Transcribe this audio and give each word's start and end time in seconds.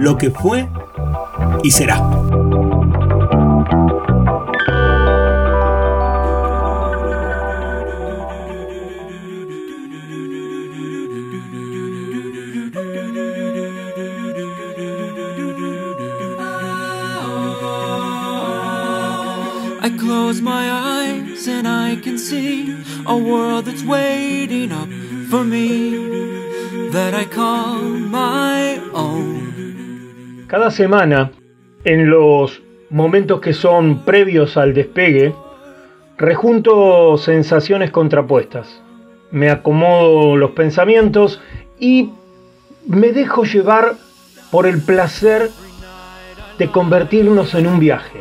lo 0.00 0.16
que 0.16 0.30
fue 0.30 0.66
y 1.62 1.70
será. 1.70 1.98
I 19.82 19.90
close 19.98 20.40
my 20.40 20.70
eyes 20.70 21.46
and 21.46 21.68
I 21.68 21.96
can 21.96 22.18
see 22.18 22.74
a 23.06 23.16
world 23.16 23.66
that's 23.66 23.84
waiting 23.84 24.72
up 24.72 24.88
for 25.30 25.44
me 25.44 26.88
that 26.90 27.12
I 27.14 27.24
call 27.24 27.82
my 27.82 28.80
own. 28.94 29.39
Cada 30.50 30.72
semana, 30.72 31.30
en 31.84 32.10
los 32.10 32.60
momentos 32.90 33.40
que 33.40 33.52
son 33.52 34.04
previos 34.04 34.56
al 34.56 34.74
despegue, 34.74 35.32
rejunto 36.18 37.16
sensaciones 37.18 37.92
contrapuestas. 37.92 38.82
Me 39.30 39.48
acomodo 39.48 40.36
los 40.36 40.50
pensamientos 40.50 41.40
y 41.78 42.10
me 42.84 43.12
dejo 43.12 43.44
llevar 43.44 43.94
por 44.50 44.66
el 44.66 44.82
placer 44.82 45.50
de 46.58 46.68
convertirnos 46.68 47.54
en 47.54 47.68
un 47.68 47.78
viaje, 47.78 48.18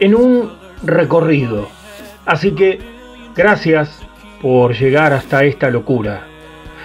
en 0.00 0.16
un 0.16 0.52
recorrido. 0.82 1.70
Así 2.26 2.50
que 2.50 2.78
gracias 3.34 4.02
por 4.42 4.74
llegar 4.74 5.14
hasta 5.14 5.44
esta 5.44 5.70
locura. 5.70 6.26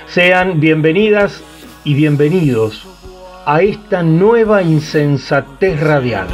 Sean 0.07 0.61
bienvenidas 0.61 1.43
y 1.83 1.95
bienvenidos 1.95 2.88
a 3.51 3.63
esta 3.63 4.03
nueva 4.03 4.61
insensatez 4.61 5.79
radial. 5.79 6.27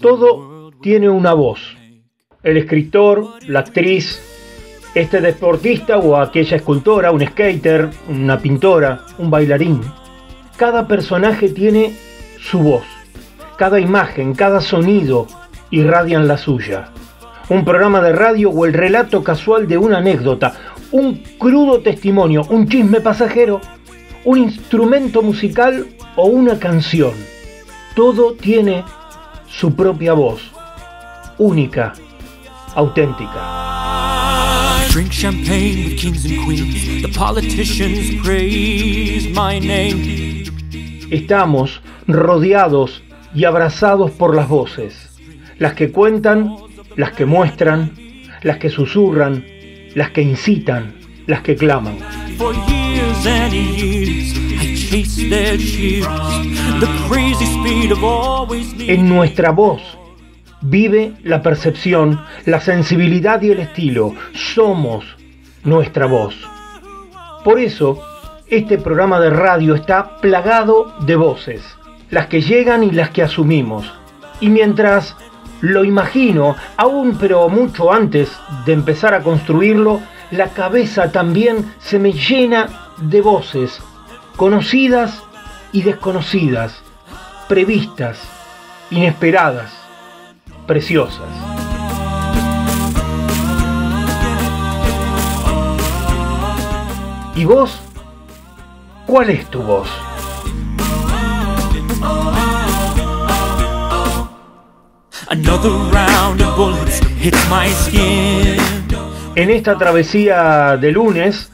Todo 0.00 0.70
tiene 0.80 1.08
una 1.08 1.32
voz. 1.32 1.58
El 2.44 2.56
escritor, 2.58 3.26
la 3.48 3.58
actriz, 3.58 4.22
este 4.94 5.20
deportista 5.20 5.98
o 5.98 6.16
aquella 6.16 6.58
escultora, 6.58 7.10
un 7.10 7.26
skater, 7.26 7.90
una 8.08 8.38
pintora, 8.38 9.04
un 9.18 9.30
bailarín. 9.30 9.80
Cada 10.56 10.86
personaje 10.86 11.48
tiene 11.48 11.96
su 12.38 12.60
voz. 12.60 12.84
Cada 13.56 13.80
imagen, 13.80 14.32
cada 14.32 14.60
sonido 14.60 15.26
irradian 15.72 16.28
la 16.28 16.36
suya. 16.36 16.90
Un 17.48 17.64
programa 17.64 18.00
de 18.00 18.12
radio 18.12 18.50
o 18.50 18.64
el 18.64 18.72
relato 18.72 19.24
casual 19.24 19.66
de 19.66 19.78
una 19.78 19.98
anécdota, 19.98 20.54
un 20.92 21.22
crudo 21.38 21.80
testimonio, 21.80 22.42
un 22.50 22.68
chisme 22.68 23.00
pasajero, 23.00 23.60
un 24.24 24.38
instrumento 24.38 25.22
musical 25.22 25.88
o 26.14 26.26
una 26.26 26.58
canción. 26.58 27.12
Todo 27.96 28.34
tiene 28.34 28.84
su 29.48 29.74
propia 29.74 30.12
voz, 30.12 30.40
única, 31.38 31.92
auténtica. 32.74 33.72
Drink 34.92 35.10
champagne 35.10 35.86
with 35.86 35.98
kings 35.98 36.24
and 36.26 36.44
queens. 36.44 37.02
The 37.02 37.08
politicians 37.18 38.22
praise 38.22 39.28
my 39.30 39.58
name. 39.58 40.44
Estamos 41.10 41.80
rodeados 42.06 43.02
y 43.34 43.44
abrazados 43.44 44.10
por 44.10 44.34
las 44.34 44.48
voces, 44.48 45.11
las 45.62 45.74
que 45.74 45.92
cuentan, 45.92 46.56
las 46.96 47.12
que 47.12 47.24
muestran, 47.24 47.92
las 48.42 48.58
que 48.58 48.68
susurran, 48.68 49.44
las 49.94 50.10
que 50.10 50.20
incitan, 50.20 50.92
las 51.28 51.42
que 51.42 51.54
claman. 51.54 51.98
En 58.88 59.08
nuestra 59.08 59.52
voz 59.52 59.82
vive 60.62 61.12
la 61.22 61.42
percepción, 61.42 62.20
la 62.44 62.60
sensibilidad 62.60 63.40
y 63.42 63.52
el 63.52 63.60
estilo. 63.60 64.16
Somos 64.34 65.04
nuestra 65.62 66.06
voz. 66.06 66.34
Por 67.44 67.60
eso, 67.60 68.02
este 68.48 68.78
programa 68.78 69.20
de 69.20 69.30
radio 69.30 69.76
está 69.76 70.16
plagado 70.16 70.92
de 71.06 71.14
voces, 71.14 71.62
las 72.10 72.26
que 72.26 72.40
llegan 72.40 72.82
y 72.82 72.90
las 72.90 73.10
que 73.10 73.22
asumimos. 73.22 73.92
Y 74.40 74.48
mientras 74.48 75.16
lo 75.62 75.84
imagino, 75.84 76.56
aún 76.76 77.16
pero 77.18 77.48
mucho 77.48 77.92
antes 77.92 78.30
de 78.66 78.72
empezar 78.72 79.14
a 79.14 79.22
construirlo, 79.22 80.02
la 80.32 80.48
cabeza 80.48 81.12
también 81.12 81.74
se 81.78 81.98
me 81.98 82.12
llena 82.12 82.68
de 82.98 83.20
voces, 83.20 83.80
conocidas 84.36 85.22
y 85.70 85.82
desconocidas, 85.82 86.82
previstas, 87.48 88.20
inesperadas, 88.90 89.72
preciosas. 90.66 91.28
¿Y 97.36 97.44
vos? 97.44 97.80
¿Cuál 99.06 99.30
es 99.30 99.46
tu 99.48 99.62
voz? 99.62 99.88
Another 105.32 105.70
round 105.90 106.42
of 106.42 106.56
bullets 106.58 107.00
hits 107.18 107.48
my 107.48 107.66
skin. 107.70 108.58
En 109.34 109.48
esta 109.48 109.78
travesía 109.78 110.76
de 110.76 110.92
lunes 110.92 111.50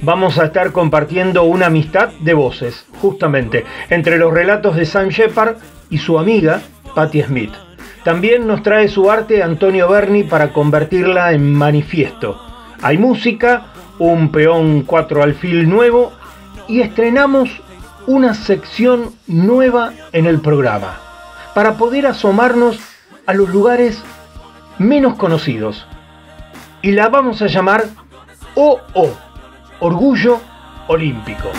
vamos 0.00 0.38
a 0.38 0.46
estar 0.46 0.72
compartiendo 0.72 1.42
una 1.42 1.66
amistad 1.66 2.08
de 2.20 2.32
voces, 2.32 2.86
justamente, 3.02 3.66
entre 3.90 4.16
los 4.16 4.32
relatos 4.32 4.76
de 4.76 4.86
Sam 4.86 5.10
Shepard 5.10 5.56
y 5.90 5.98
su 5.98 6.18
amiga 6.18 6.62
Patti 6.94 7.22
Smith. 7.22 7.52
También 8.02 8.46
nos 8.46 8.62
trae 8.62 8.88
su 8.88 9.10
arte 9.10 9.42
Antonio 9.42 9.90
Berni 9.90 10.22
para 10.22 10.54
convertirla 10.54 11.32
en 11.32 11.52
manifiesto. 11.52 12.40
Hay 12.80 12.96
música, 12.96 13.66
un 13.98 14.32
peón 14.32 14.84
4 14.84 15.22
alfil 15.22 15.68
nuevo 15.68 16.14
y 16.66 16.80
estrenamos 16.80 17.50
una 18.06 18.32
sección 18.32 19.10
nueva 19.26 19.92
en 20.12 20.24
el 20.24 20.40
programa 20.40 20.98
para 21.52 21.74
poder 21.74 22.06
asomarnos 22.06 22.78
a 23.28 23.34
los 23.34 23.50
lugares 23.50 24.02
menos 24.78 25.16
conocidos. 25.16 25.86
Y 26.80 26.92
la 26.92 27.10
vamos 27.10 27.42
a 27.42 27.46
llamar 27.46 27.84
OO, 28.54 29.14
Orgullo 29.80 30.40
Olímpico. 30.86 31.50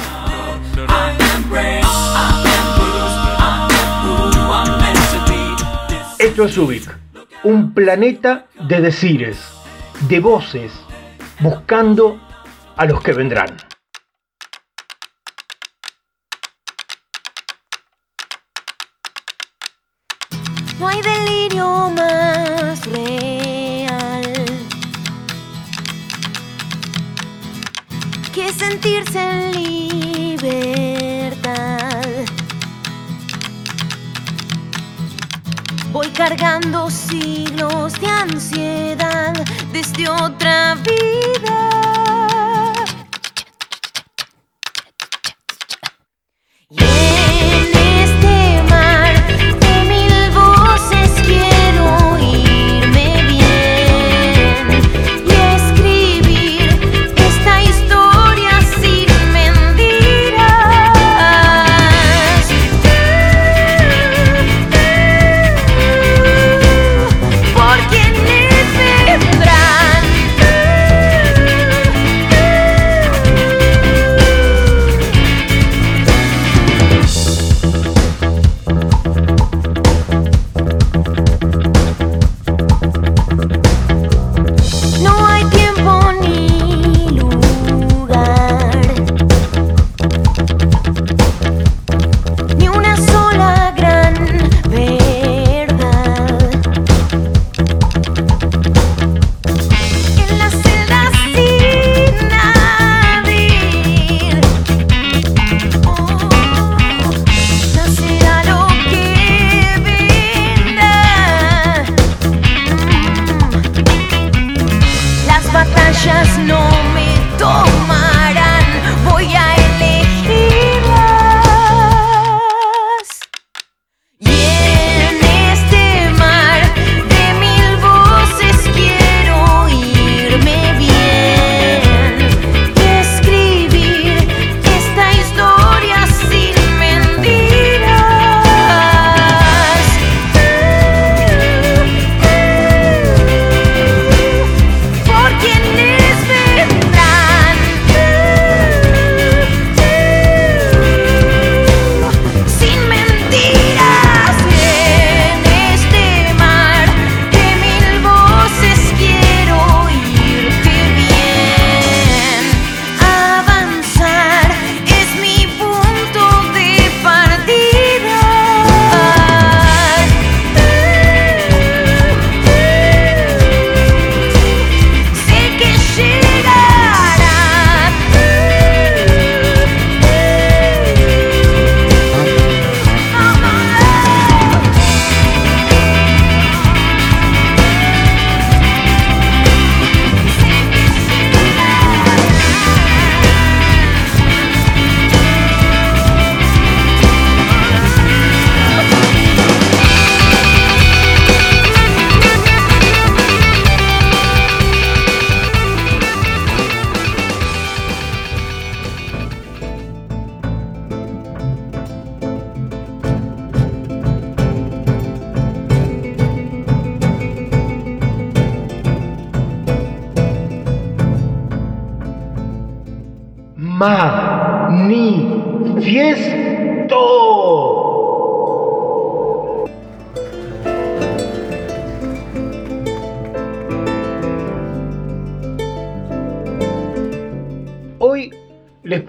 Esto 6.17 6.45
es 6.45 6.57
Ubik, 6.57 6.97
un 7.43 7.71
planeta 7.75 8.47
de 8.67 8.81
decires, 8.81 9.39
de 10.07 10.19
voces, 10.19 10.73
buscando 11.39 12.19
a 12.77 12.85
los 12.85 12.99
que 13.03 13.13
vendrán. 13.13 13.68
Sentirse 28.81 29.19
en 29.19 29.51
libertad. 30.31 30.69
Voy 35.91 36.07
cargando 36.09 36.89
siglos 36.89 37.99
de 37.99 38.07
ansiedad 38.07 39.33
desde 39.73 40.07
otra 40.09 40.75
vida. 40.75 41.38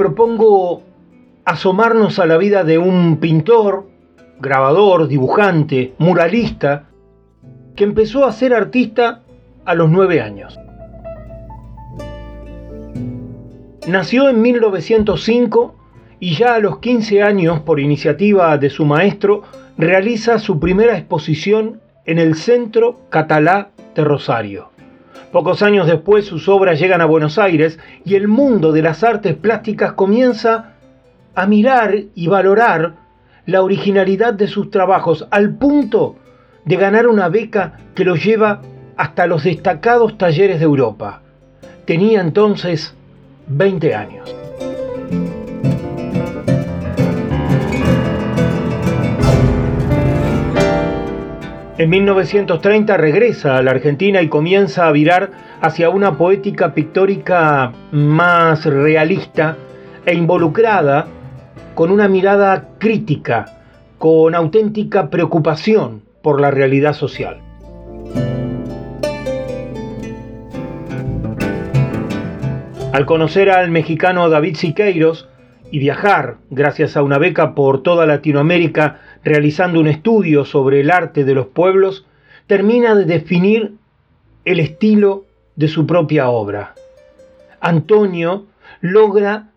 Propongo 0.01 0.83
asomarnos 1.45 2.19
a 2.19 2.27
la 2.27 2.39
vida 2.39 2.65
de 2.65 2.79
un 2.79 3.19
pintor, 3.19 3.87
grabador, 4.39 5.09
dibujante, 5.09 5.93
muralista, 5.99 6.85
que 7.77 7.85
empezó 7.85 8.25
a 8.25 8.33
ser 8.33 8.55
artista 8.55 9.23
a 9.65 9.75
los 9.75 9.91
nueve 9.91 10.21
años. 10.21 10.59
Nació 13.87 14.29
en 14.29 14.43
1905 14.43 15.75
y 16.21 16.35
ya 16.35 16.55
a 16.55 16.59
los 16.59 16.81
15 16.81 17.23
años, 17.23 17.61
por 17.61 17.81
iniciativa 17.81 18.59
de 18.59 18.69
su 18.69 18.85
maestro, 18.85 19.43
realiza 19.79 20.39
su 20.39 20.61
primera 20.61 20.99
exposición 20.99 21.81
en 22.05 22.19
el 22.19 22.35
Centro 22.35 23.01
Catalá 23.09 23.71
de 23.95 24.05
Rosario. 24.05 24.69
Pocos 25.33 25.63
años 25.63 25.87
después 25.87 26.27
sus 26.27 26.47
obras 26.49 26.79
llegan 26.79 27.01
a 27.01 27.07
Buenos 27.07 27.39
Aires 27.39 27.79
y 28.05 28.17
el 28.17 28.29
mundo 28.29 28.73
de 28.73 28.83
las 28.83 29.03
artes 29.03 29.35
plásticas 29.35 29.93
comienza 29.93 30.75
a 31.35 31.47
mirar 31.47 31.95
y 32.15 32.27
valorar 32.27 32.97
la 33.47 33.63
originalidad 33.63 34.35
de 34.35 34.47
sus 34.47 34.71
trabajos 34.71 35.27
al 35.31 35.55
punto 35.55 36.17
de 36.67 36.77
ganar 36.77 37.07
una 37.07 37.31
beca 37.31 37.79
que 37.95 38.05
lo 38.05 38.15
lleva 38.17 38.61
hasta 38.97 39.27
los 39.27 39.45
destacados 39.45 40.19
talleres 40.19 40.59
de 40.59 40.67
Europa. 40.67 41.23
Tenía 41.87 42.21
entonces 42.21 42.95
20 43.51 43.95
años. 43.95 44.35
En 51.79 51.89
1930 51.89 52.97
regresa 52.99 53.57
a 53.57 53.63
la 53.63 53.71
Argentina 53.71 54.21
y 54.21 54.29
comienza 54.29 54.87
a 54.87 54.93
virar 54.93 55.31
hacia 55.63 55.89
una 55.89 56.19
poética 56.19 56.75
pictórica 56.75 57.73
más 57.91 58.67
realista 58.67 59.57
e 60.05 60.15
involucrada 60.15 61.07
con 61.75 61.91
una 61.91 62.07
mirada 62.07 62.69
crítica, 62.79 63.47
con 63.97 64.35
auténtica 64.35 65.09
preocupación 65.09 66.03
por 66.23 66.41
la 66.41 66.51
realidad 66.51 66.93
social. 66.93 67.41
Al 72.93 73.07
conocer 73.07 73.51
al 73.51 73.71
mexicano 73.71 74.29
David 74.29 74.57
Siqueiros 74.57 75.29
y 75.71 75.79
viajar, 75.79 76.39
gracias 76.51 76.97
a 76.97 77.05
una 77.05 77.19
beca 77.19 77.55
por 77.55 77.85
toda 77.85 78.05
Latinoamérica, 78.05 78.99
realizando 79.23 79.79
un 79.79 79.87
estudio 79.87 80.45
sobre 80.45 80.81
el 80.81 80.91
arte 80.91 81.25
de 81.25 81.35
los 81.35 81.47
pueblos, 81.47 82.05
termina 82.49 82.97
de 82.97 83.05
definir 83.05 83.75
el 84.45 84.59
estilo 84.59 85.25
de 85.55 85.69
su 85.69 85.87
propia 85.87 86.31
obra. 86.31 86.75
Antonio 87.61 88.47
logra 88.81 89.51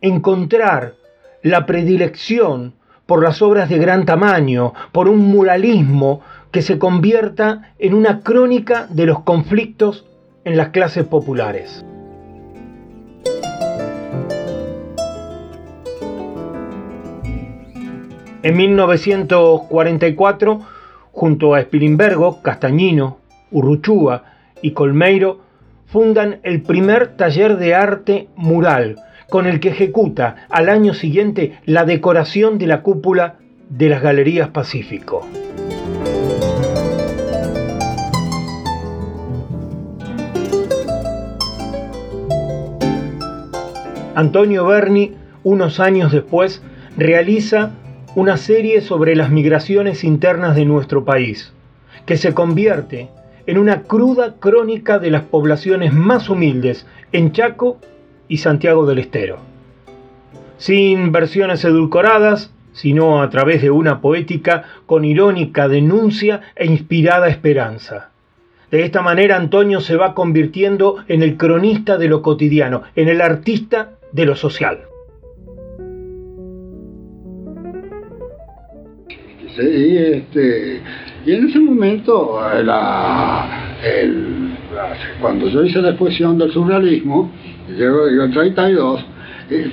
encontrar 0.00 0.94
la 1.42 1.66
predilección 1.66 2.74
por 3.06 3.24
las 3.24 3.42
obras 3.42 3.68
de 3.70 3.78
gran 3.78 4.06
tamaño, 4.06 4.72
por 4.92 5.08
un 5.08 5.18
muralismo 5.18 6.20
que 6.52 6.62
se 6.62 6.78
convierta 6.78 7.74
en 7.80 7.94
una 7.94 8.20
crónica 8.20 8.86
de 8.88 9.06
los 9.06 9.20
conflictos 9.24 10.06
en 10.44 10.56
las 10.56 10.68
clases 10.68 11.04
populares. 11.04 11.84
En 18.42 18.56
1944, 18.56 20.60
junto 21.12 21.54
a 21.54 21.60
Spilimbergo, 21.60 22.42
Castañino, 22.42 23.18
Urruchúa 23.52 24.24
y 24.62 24.72
Colmeiro, 24.72 25.38
fundan 25.86 26.40
el 26.42 26.62
primer 26.62 27.16
taller 27.16 27.56
de 27.58 27.76
arte 27.76 28.26
mural, 28.34 28.96
con 29.30 29.46
el 29.46 29.60
que 29.60 29.68
ejecuta 29.68 30.48
al 30.48 30.68
año 30.68 30.92
siguiente 30.92 31.60
la 31.66 31.84
decoración 31.84 32.58
de 32.58 32.66
la 32.66 32.82
cúpula 32.82 33.36
de 33.68 33.88
las 33.88 34.02
Galerías 34.02 34.48
Pacífico. 34.48 35.24
Antonio 44.16 44.66
Berni, 44.66 45.14
unos 45.44 45.78
años 45.78 46.10
después, 46.10 46.60
realiza 46.96 47.70
una 48.14 48.36
serie 48.36 48.82
sobre 48.82 49.16
las 49.16 49.30
migraciones 49.30 50.04
internas 50.04 50.54
de 50.54 50.66
nuestro 50.66 51.04
país, 51.04 51.52
que 52.04 52.18
se 52.18 52.34
convierte 52.34 53.08
en 53.46 53.56
una 53.56 53.82
cruda 53.84 54.34
crónica 54.38 54.98
de 54.98 55.10
las 55.10 55.22
poblaciones 55.22 55.94
más 55.94 56.28
humildes 56.28 56.86
en 57.12 57.32
Chaco 57.32 57.78
y 58.28 58.38
Santiago 58.38 58.84
del 58.84 58.98
Estero. 58.98 59.38
Sin 60.58 61.10
versiones 61.10 61.64
edulcoradas, 61.64 62.52
sino 62.74 63.22
a 63.22 63.30
través 63.30 63.62
de 63.62 63.70
una 63.70 64.02
poética 64.02 64.64
con 64.84 65.06
irónica 65.06 65.68
denuncia 65.68 66.42
e 66.54 66.66
inspirada 66.66 67.28
esperanza. 67.28 68.10
De 68.70 68.84
esta 68.84 69.00
manera 69.00 69.36
Antonio 69.36 69.80
se 69.80 69.96
va 69.96 70.14
convirtiendo 70.14 70.96
en 71.08 71.22
el 71.22 71.38
cronista 71.38 71.96
de 71.96 72.08
lo 72.08 72.20
cotidiano, 72.20 72.82
en 72.94 73.08
el 73.08 73.22
artista 73.22 73.92
de 74.12 74.26
lo 74.26 74.36
social. 74.36 74.91
Sí, 79.56 79.96
este, 79.98 80.80
y 81.26 81.32
en 81.32 81.48
ese 81.48 81.58
momento, 81.60 82.40
cuando 85.20 85.48
yo 85.48 85.62
hice 85.64 85.82
la 85.82 85.90
exposición 85.90 86.38
del 86.38 86.50
surrealismo, 86.52 87.30
en 87.68 88.20
el 88.20 88.30
32, 88.32 89.04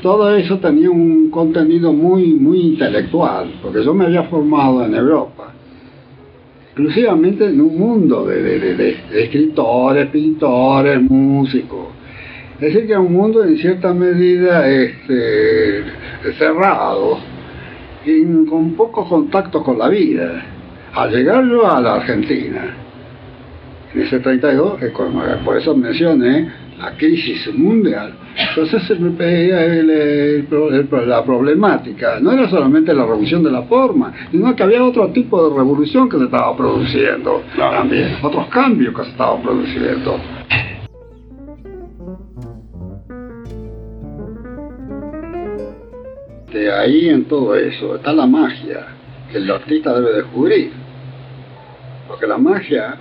todo 0.01 0.35
eso 0.35 0.59
tenía 0.59 0.89
un 0.89 1.29
contenido 1.29 1.93
muy, 1.93 2.33
muy 2.33 2.59
intelectual, 2.59 3.53
porque 3.61 3.83
yo 3.83 3.93
me 3.93 4.05
había 4.05 4.23
formado 4.23 4.83
en 4.85 4.95
Europa, 4.95 5.53
exclusivamente 6.65 7.45
en 7.45 7.61
un 7.61 7.79
mundo 7.79 8.25
de 8.25 8.97
escritores, 9.13 10.09
pintores, 10.09 11.01
músicos. 11.01 11.87
Es 12.59 12.73
decir, 12.73 12.87
que 12.87 12.97
un 12.97 13.13
mundo 13.13 13.45
en 13.45 13.57
cierta 13.57 13.93
medida 13.93 14.69
este, 14.69 15.85
cerrado 16.37 17.38
y 18.05 18.45
con 18.45 18.73
poco 18.73 19.07
contacto 19.07 19.63
con 19.63 19.77
la 19.77 19.89
vida. 19.89 20.43
Al 20.93 21.11
llegar 21.11 21.45
yo 21.45 21.69
a 21.69 21.79
la 21.79 21.95
Argentina, 21.95 22.75
en 23.93 24.01
ese 24.01 24.19
32, 24.19 24.79
por 25.45 25.57
eso 25.57 25.75
mencioné 25.75 26.49
la 26.79 26.91
crisis 26.93 27.53
mundial, 27.53 28.13
entonces 28.49 28.83
se 28.83 28.95
me 28.95 29.11
pedía 29.11 29.59
la 31.05 31.23
problemática. 31.25 32.19
No 32.21 32.31
era 32.31 32.49
solamente 32.49 32.93
la 32.93 33.03
revolución 33.03 33.43
de 33.43 33.51
la 33.51 33.63
forma, 33.63 34.13
sino 34.31 34.55
que 34.55 34.63
había 34.63 34.83
otro 34.83 35.09
tipo 35.09 35.49
de 35.49 35.55
revolución 35.55 36.07
que 36.09 36.17
se 36.17 36.23
estaba 36.23 36.55
produciendo 36.55 37.43
también, 37.55 38.15
otros 38.21 38.47
cambios 38.47 38.95
que 38.95 39.03
se 39.03 39.09
estaban 39.11 39.41
produciendo. 39.41 40.19
De 46.51 46.71
ahí 46.71 47.09
en 47.09 47.25
todo 47.25 47.55
eso 47.55 47.95
está 47.95 48.11
la 48.11 48.25
magia 48.25 48.87
que 49.31 49.37
el 49.37 49.51
artista 49.51 49.93
debe 49.99 50.15
descubrir. 50.15 50.71
Porque 52.07 52.25
la 52.25 52.37
magia 52.37 52.97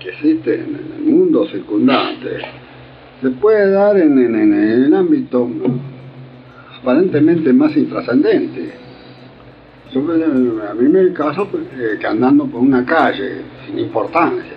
que 0.00 0.08
existe 0.08 0.54
en 0.54 0.80
el 0.96 1.04
mundo 1.04 1.46
circundante 1.48 2.40
se 3.20 3.30
puede 3.30 3.70
dar 3.70 3.96
en, 3.98 4.18
el 4.18 4.94
ámbito 4.94 5.48
aparentemente 6.80 7.52
más 7.52 7.76
intrascendente. 7.76 8.72
a 9.94 10.74
mí 10.74 10.88
me 10.88 11.12
caso 11.12 11.46
pues, 11.48 11.62
eh, 11.78 11.98
que 12.00 12.06
andando 12.06 12.46
por 12.46 12.62
una 12.62 12.84
calle 12.84 13.42
sin 13.66 13.78
importancia, 13.78 14.56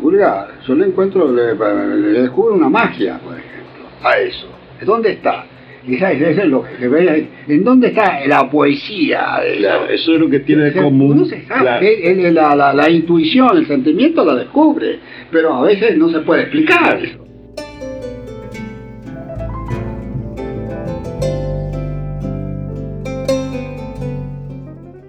vulgar, 0.00 0.60
yo 0.66 0.74
le 0.76 0.86
encuentro, 0.86 1.32
le, 1.32 1.54
le 1.54 2.22
descubro 2.22 2.54
una 2.54 2.70
magia, 2.70 3.18
por 3.18 3.34
ejemplo, 3.34 4.08
a 4.08 4.18
eso. 4.18 4.46
¿Dónde 4.86 5.10
está? 5.12 5.44
Eso 5.86 6.42
es 6.42 6.46
lo 6.46 6.64
que 6.64 6.88
ve. 6.88 7.26
¿En 7.46 7.64
dónde 7.64 7.88
está 7.88 8.26
la 8.26 8.50
poesía? 8.50 9.38
eso 9.90 10.14
es 10.14 10.20
lo 10.20 10.28
que 10.28 10.40
tiene 10.40 10.70
de 10.70 10.82
común. 10.82 11.18
No 11.18 11.24
se 11.24 11.42
sabe. 11.46 12.30
la, 12.32 12.54
la, 12.54 12.74
la, 12.74 12.90
intuición, 12.90 13.56
el 13.56 13.66
sentimiento 13.66 14.24
la 14.24 14.34
descubre, 14.34 14.98
pero 15.30 15.54
a 15.54 15.62
veces 15.62 15.96
no 15.96 16.10
se 16.10 16.20
puede 16.20 16.42
explicar. 16.42 17.00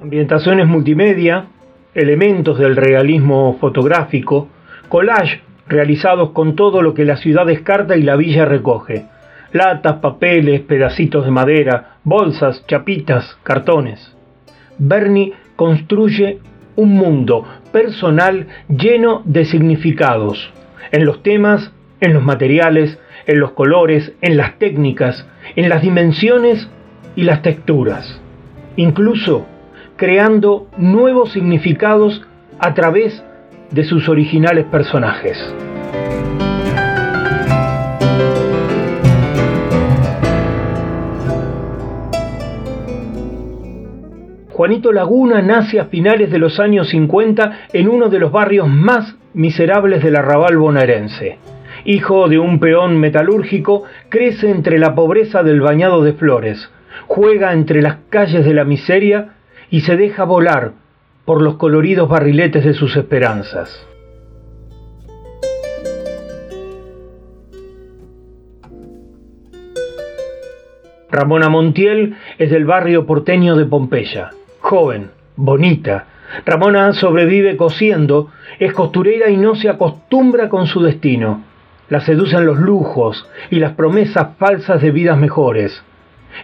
Ambientaciones 0.02 0.68
multimedia, 0.68 1.48
elementos 1.94 2.58
del 2.58 2.76
realismo 2.76 3.58
fotográfico, 3.60 4.48
collage 4.88 5.42
realizados 5.68 6.32
con 6.32 6.56
todo 6.56 6.82
lo 6.82 6.96
que 6.96 7.06
la 7.06 7.18
ciudad 7.18 7.46
descarta 7.46 7.96
y 7.96 8.02
la 8.02 8.16
villa 8.16 8.46
recoge 8.46 9.06
latas, 9.52 9.98
papeles, 9.98 10.62
pedacitos 10.62 11.26
de 11.26 11.32
madera, 11.32 11.98
bolsas, 12.04 12.66
chapitas, 12.68 13.38
cartones. 13.44 14.16
Bernie 14.78 15.34
construye 15.56 16.40
un 16.76 16.94
mundo 16.94 17.46
personal 17.72 18.48
lleno 18.70 19.22
de 19.26 19.46
significados, 19.46 20.52
en 20.92 21.06
los 21.06 21.22
temas, 21.24 21.72
en 22.00 22.14
los 22.14 22.24
materiales, 22.24 22.98
en 23.28 23.40
los 23.40 23.52
colores, 23.52 24.14
en 24.22 24.38
las 24.38 24.58
técnicas, 24.58 25.28
en 25.56 25.70
las 25.70 25.82
dimensiones 25.82 26.70
y 27.16 27.24
las 27.24 27.42
texturas, 27.42 28.20
incluso 28.76 29.46
creando 29.98 30.68
nuevos 30.78 31.34
significados 31.34 32.26
a 32.60 32.74
través 32.74 33.22
de 33.72 33.84
sus 33.84 34.08
originales 34.08 34.66
personajes. 34.66 35.38
Juanito 44.60 44.92
Laguna 44.92 45.42
nace 45.42 45.80
a 45.80 45.86
finales 45.86 46.32
de 46.32 46.38
los 46.38 46.60
años 46.60 46.90
50 46.90 47.60
en 47.72 47.88
uno 47.88 48.10
de 48.10 48.20
los 48.20 48.30
barrios 48.30 48.68
más 48.68 49.16
miserables 49.34 50.04
del 50.04 50.18
arrabal 50.18 50.58
bonaerense. 50.58 51.38
Hijo 51.86 52.28
de 52.28 52.40
un 52.40 52.60
peón 52.60 53.00
metalúrgico, 53.00 53.86
crece 54.10 54.52
entre 54.52 54.78
la 54.78 54.96
pobreza 54.96 55.44
del 55.44 55.62
bañado 55.62 56.04
de 56.04 56.12
flores, 56.12 56.70
juega 57.08 57.54
entre 57.54 57.82
las 57.82 58.00
calles 58.10 58.44
de 58.44 58.54
la 58.54 58.66
miseria 58.66 59.30
y 59.70 59.80
se 59.80 59.96
deja 59.96 60.26
volar 60.26 60.74
por 61.24 61.42
los 61.42 61.56
coloridos 61.56 62.10
barriletes 62.10 62.66
de 62.66 62.74
sus 62.74 62.98
esperanzas. 62.98 63.88
Ramona 71.10 71.48
Montiel 71.48 72.18
es 72.38 72.52
del 72.52 72.66
barrio 72.66 73.06
porteño 73.06 73.56
de 73.56 73.66
Pompeya 73.66 74.32
joven, 74.60 75.12
bonita. 75.36 76.06
Ramona 76.46 76.94
sobrevive 76.94 77.58
cosiendo, 77.58 78.30
es 78.60 78.74
costurera 78.74 79.30
y 79.30 79.38
no 79.38 79.56
se 79.56 79.70
acostumbra 79.70 80.50
con 80.50 80.68
su 80.68 80.82
destino. 80.82 81.44
La 81.90 82.02
seducen 82.02 82.46
los 82.46 82.60
lujos 82.60 83.28
y 83.50 83.58
las 83.58 83.74
promesas 83.74 84.30
falsas 84.38 84.82
de 84.82 84.92
vidas 84.92 85.18
mejores. 85.18 85.84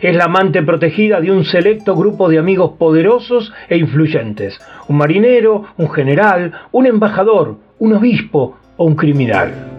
Es 0.02 0.16
la 0.16 0.26
amante 0.26 0.64
protegida 0.64 1.22
de 1.22 1.32
un 1.32 1.46
selecto 1.46 1.96
grupo 1.96 2.28
de 2.30 2.40
amigos 2.40 2.72
poderosos 2.80 3.54
e 3.70 3.78
influyentes. 3.78 4.60
Un 4.88 4.98
marinero, 4.98 5.66
un 5.78 5.90
general, 5.92 6.52
un 6.72 6.88
embajador, 6.88 7.58
un 7.78 7.94
obispo 7.94 8.58
o 8.78 8.86
un 8.86 8.96
criminal. 8.96 9.75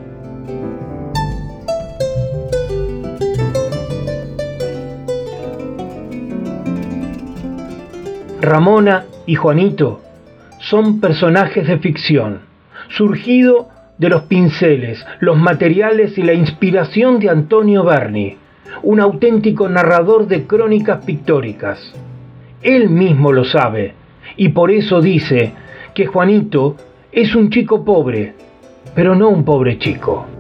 Ramona 8.47 9.07
y 9.27 9.35
Juanito 9.35 10.01
son 10.61 11.01
personajes 11.01 11.67
de 11.67 11.79
ficción, 11.79 12.43
surgido 12.89 13.69
de 13.99 14.09
los 14.09 14.23
pinceles, 14.23 15.05
los 15.19 15.37
materiales 15.37 16.17
y 16.17 16.23
la 16.23 16.33
inspiración 16.33 17.19
de 17.19 17.29
Antonio 17.29 17.83
Berni, 17.83 18.37
un 18.85 19.01
auténtico 19.01 19.69
narrador 19.69 20.29
de 20.29 20.47
crónicas 20.47 21.05
pictóricas. 21.05 21.93
Él 22.63 22.89
mismo 22.89 23.33
lo 23.33 23.45
sabe 23.45 23.95
y 24.37 24.51
por 24.51 24.71
eso 24.71 25.01
dice 25.01 25.53
que 25.93 26.07
Juanito 26.07 26.77
es 27.11 27.35
un 27.35 27.51
chico 27.51 27.85
pobre, 27.85 28.35
pero 28.95 29.17
no 29.17 29.29
un 29.29 29.45
pobre 29.45 29.77
chico. 29.79 30.36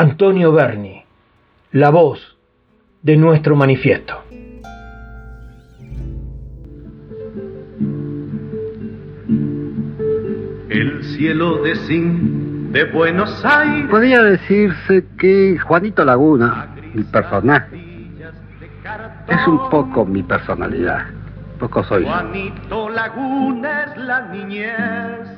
Antonio 0.00 0.50
Berni, 0.50 1.04
la 1.72 1.90
voz 1.90 2.38
de 3.02 3.18
nuestro 3.18 3.54
manifiesto. 3.54 4.14
El 10.70 11.04
cielo 11.04 11.62
de 11.62 11.76
Sin 11.76 12.72
de 12.72 12.84
Buenos 12.84 13.44
Aires. 13.44 13.90
Podría 13.90 14.22
decirse 14.22 15.04
que 15.18 15.58
Juanito 15.58 16.02
Laguna, 16.02 16.68
mi 16.94 17.02
personaje, 17.02 17.76
es 19.28 19.46
un 19.46 19.68
poco 19.68 20.06
mi 20.06 20.22
personalidad. 20.22 21.08
Poco 21.58 21.84
soy. 21.84 22.04
Juanito 22.04 22.88
Laguna 22.88 23.84
es 23.84 23.96
la 23.98 24.28
niñez. 24.28 25.28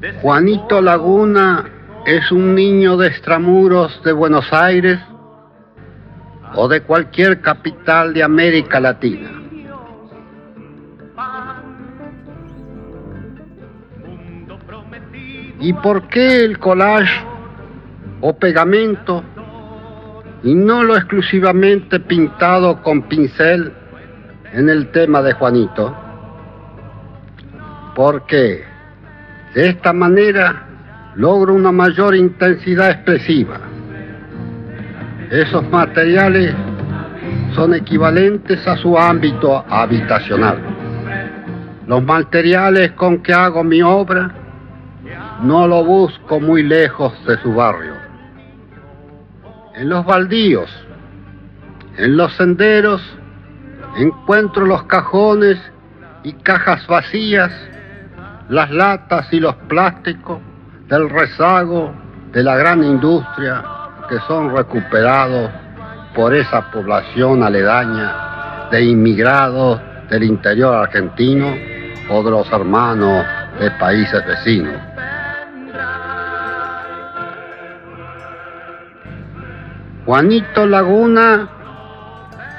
de 0.00 0.12
Juanito 0.14 0.80
Laguna 0.80 1.75
es 2.06 2.30
un 2.30 2.54
niño 2.54 2.96
de 2.96 3.08
extramuros 3.08 4.00
de 4.04 4.12
Buenos 4.12 4.52
Aires 4.52 5.00
o 6.54 6.68
de 6.68 6.80
cualquier 6.82 7.40
capital 7.40 8.14
de 8.14 8.22
América 8.22 8.78
Latina. 8.78 9.28
¿Y 15.58 15.72
por 15.72 16.06
qué 16.06 16.44
el 16.44 16.60
collage 16.60 17.24
o 18.20 18.36
pegamento 18.36 19.24
y 20.44 20.54
no 20.54 20.84
lo 20.84 20.96
exclusivamente 20.96 21.98
pintado 21.98 22.84
con 22.84 23.02
pincel 23.02 23.72
en 24.52 24.68
el 24.68 24.92
tema 24.92 25.22
de 25.22 25.32
Juanito? 25.32 25.92
Porque 27.96 28.62
de 29.54 29.70
esta 29.70 29.92
manera 29.92 30.65
logro 31.16 31.54
una 31.54 31.72
mayor 31.72 32.14
intensidad 32.14 32.90
expresiva. 32.90 33.58
Esos 35.30 35.68
materiales 35.70 36.54
son 37.54 37.74
equivalentes 37.74 38.66
a 38.68 38.76
su 38.76 38.98
ámbito 38.98 39.64
habitacional. 39.68 40.58
Los 41.86 42.04
materiales 42.04 42.92
con 42.92 43.22
que 43.22 43.32
hago 43.32 43.64
mi 43.64 43.80
obra 43.80 44.30
no 45.42 45.66
lo 45.66 45.84
busco 45.84 46.38
muy 46.38 46.62
lejos 46.62 47.12
de 47.26 47.38
su 47.38 47.54
barrio. 47.54 47.94
En 49.74 49.88
los 49.88 50.04
baldíos, 50.04 50.70
en 51.96 52.16
los 52.16 52.32
senderos, 52.34 53.02
encuentro 53.96 54.66
los 54.66 54.82
cajones 54.84 55.58
y 56.24 56.32
cajas 56.34 56.86
vacías, 56.86 57.52
las 58.50 58.70
latas 58.70 59.32
y 59.32 59.40
los 59.40 59.54
plásticos 59.68 60.40
del 60.88 61.10
rezago 61.10 61.92
de 62.32 62.42
la 62.42 62.56
gran 62.56 62.84
industria 62.84 63.64
que 64.08 64.18
son 64.28 64.54
recuperados 64.54 65.50
por 66.14 66.34
esa 66.34 66.70
población 66.70 67.42
aledaña 67.42 68.68
de 68.70 68.84
inmigrados 68.84 69.80
del 70.08 70.22
interior 70.22 70.74
argentino 70.74 71.54
o 72.08 72.22
de 72.22 72.30
los 72.30 72.50
hermanos 72.52 73.24
de 73.58 73.70
países 73.72 74.24
vecinos. 74.26 74.74
Juanito 80.04 80.66
Laguna 80.66 81.48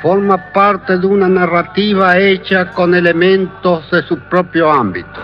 forma 0.01 0.51
parte 0.51 0.97
de 0.97 1.07
una 1.07 1.29
narrativa 1.29 2.17
hecha 2.17 2.71
con 2.71 2.93
elementos 2.93 3.89
de 3.89 4.03
su 4.03 4.19
propio 4.19 4.69
ámbito. 4.69 5.21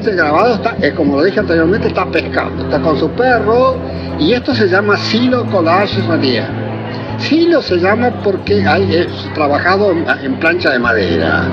Grabado 0.00 0.54
está, 0.54 0.76
es 0.80 0.92
como 0.94 1.16
lo 1.16 1.24
dije 1.24 1.40
anteriormente, 1.40 1.88
está 1.88 2.06
pescando, 2.06 2.64
está 2.64 2.80
con 2.80 2.98
su 2.98 3.10
perro 3.10 3.76
y 4.18 4.32
esto 4.32 4.54
se 4.54 4.68
llama 4.68 4.96
silo 4.96 5.44
collage 5.46 6.00
relief. 6.08 6.44
Silo 7.18 7.62
se 7.62 7.76
llama 7.76 8.10
porque 8.24 8.66
hay, 8.66 8.96
es 8.96 9.34
trabajado 9.34 9.92
en, 9.92 10.04
en 10.22 10.34
plancha 10.36 10.70
de 10.70 10.78
madera. 10.78 11.44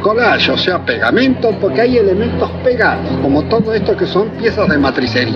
Collage, 0.00 0.52
o 0.52 0.56
sea, 0.56 0.78
pegamento, 0.84 1.50
porque 1.60 1.82
hay 1.82 1.98
elementos 1.98 2.50
pegados, 2.64 3.10
como 3.20 3.42
todo 3.44 3.74
esto 3.74 3.96
que 3.96 4.06
son 4.06 4.28
piezas 4.30 4.68
de 4.68 4.78
matricería. 4.78 5.34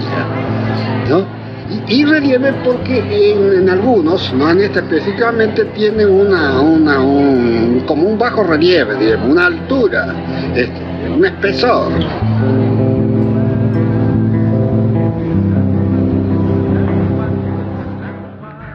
¿no? 1.09 1.46
Y, 1.89 2.05
relieve 2.05 2.53
porque 2.65 2.99
en, 3.33 3.63
en 3.63 3.69
algunos, 3.69 4.33
no 4.35 4.51
en 4.51 4.61
este 4.61 4.79
específicamente, 4.81 5.65
tiene 5.67 6.07
una, 6.07 6.61
una, 6.61 7.01
un, 7.01 7.83
como 7.87 8.09
un 8.09 8.19
bajo 8.19 8.45
relieve, 8.45 8.95
digamos, 8.97 9.31
una 9.31 9.47
altura, 9.47 10.15
este, 10.55 11.09
un 11.09 11.25
espesor. 11.25 11.93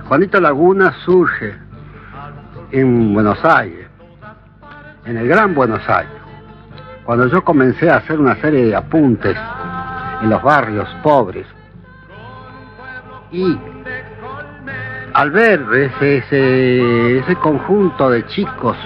Juanito 0.08 0.42
Laguna 0.42 0.94
surge 1.06 1.56
en 2.72 3.14
Buenos 3.14 3.44
Aires, 3.46 3.88
en 5.06 5.16
el 5.16 5.28
Gran 5.28 5.56
Buenos 5.56 5.88
Aires, 5.88 6.12
cuando 7.06 7.28
yo 7.28 7.42
comencé 7.46 7.90
a 7.90 7.96
hacer 7.96 8.20
una 8.20 8.36
serie 8.42 8.66
de 8.66 8.76
apuntes 8.76 9.38
en 10.22 10.30
los 10.30 10.44
barrios 10.44 10.90
pobres. 11.02 11.46
Y 13.32 13.58
al 15.14 15.32
ver 15.32 15.62
ese, 15.74 16.18
ese, 16.18 17.18
ese 17.20 17.36
conjunto 17.36 18.10
de 18.10 18.26
chicos 18.28 18.78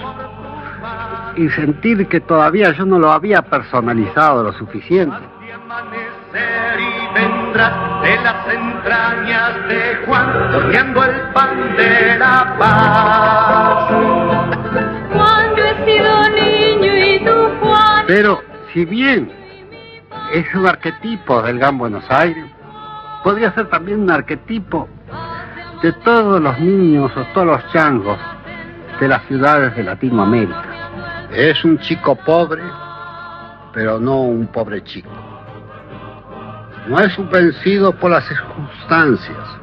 y 1.36 1.48
sentir 1.50 2.06
que 2.08 2.20
todavía 2.20 2.72
yo 2.72 2.86
no 2.86 2.98
lo 2.98 3.10
había 3.12 3.42
personalizado 3.42 4.42
lo 4.42 4.52
suficiente, 4.52 5.16
de 5.40 5.52
amanecer 5.52 6.80
y 6.80 7.14
vendrá 7.14 8.00
de 8.02 8.16
las 8.16 8.54
entrañas 8.54 9.68
de 9.68 9.96
Juan, 10.06 10.54
horneando 10.54 11.04
el 11.04 11.20
pan 11.32 11.76
de 11.76 12.18
la 12.18 12.56
paz. 12.58 13.90
Cuando 15.12 15.62
he 15.62 15.84
sido 15.84 16.28
niño 16.30 16.96
y 16.96 17.24
tú, 17.24 17.50
Juan. 17.60 18.04
Pero 18.06 18.40
si 18.72 18.84
bien 18.84 19.30
es 20.32 20.54
un 20.54 20.66
arquetipo 20.66 21.42
del 21.42 21.58
Gran 21.58 21.78
Buenos 21.78 22.04
Aires, 22.10 22.55
podría 23.22 23.52
ser 23.52 23.68
también 23.68 24.00
un 24.00 24.10
arquetipo 24.10 24.88
de 25.82 25.92
todos 25.92 26.40
los 26.40 26.58
niños 26.58 27.12
o 27.16 27.24
todos 27.34 27.46
los 27.46 27.72
changos 27.72 28.18
de 29.00 29.08
las 29.08 29.22
ciudades 29.26 29.76
de 29.76 29.82
Latinoamérica. 29.82 30.64
Es 31.32 31.64
un 31.64 31.78
chico 31.78 32.16
pobre, 32.16 32.62
pero 33.72 34.00
no 34.00 34.22
un 34.22 34.46
pobre 34.46 34.82
chico. 34.84 35.10
No 36.88 37.00
es 37.00 37.18
un 37.18 37.28
vencido 37.28 37.92
por 37.92 38.12
las 38.12 38.26
circunstancias, 38.26 39.58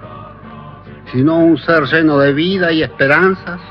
sino 1.12 1.38
un 1.38 1.58
ser 1.58 1.84
lleno 1.86 2.20
de 2.20 2.34
vida 2.34 2.72
y 2.72 2.84
esperanzas 2.84 3.62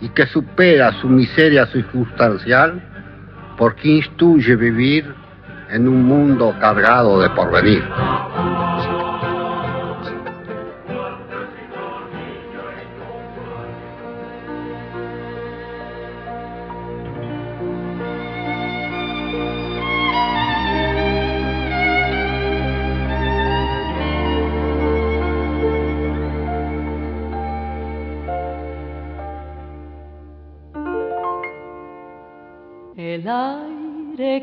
y 0.00 0.08
que 0.10 0.26
supera 0.26 0.92
su 1.00 1.08
miseria 1.08 1.66
circunstancial 1.66 2.82
porque 3.56 3.88
instruye 3.88 4.56
vivir 4.56 5.14
en 5.70 5.88
un 5.88 6.04
mundo 6.04 6.54
cargado 6.60 7.20
de 7.20 7.30
porvenir. 7.30 7.82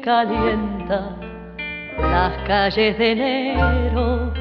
Calienta 0.02 1.16
las 2.00 2.38
calles 2.48 2.98
de 2.98 3.12
enero, 3.12 4.34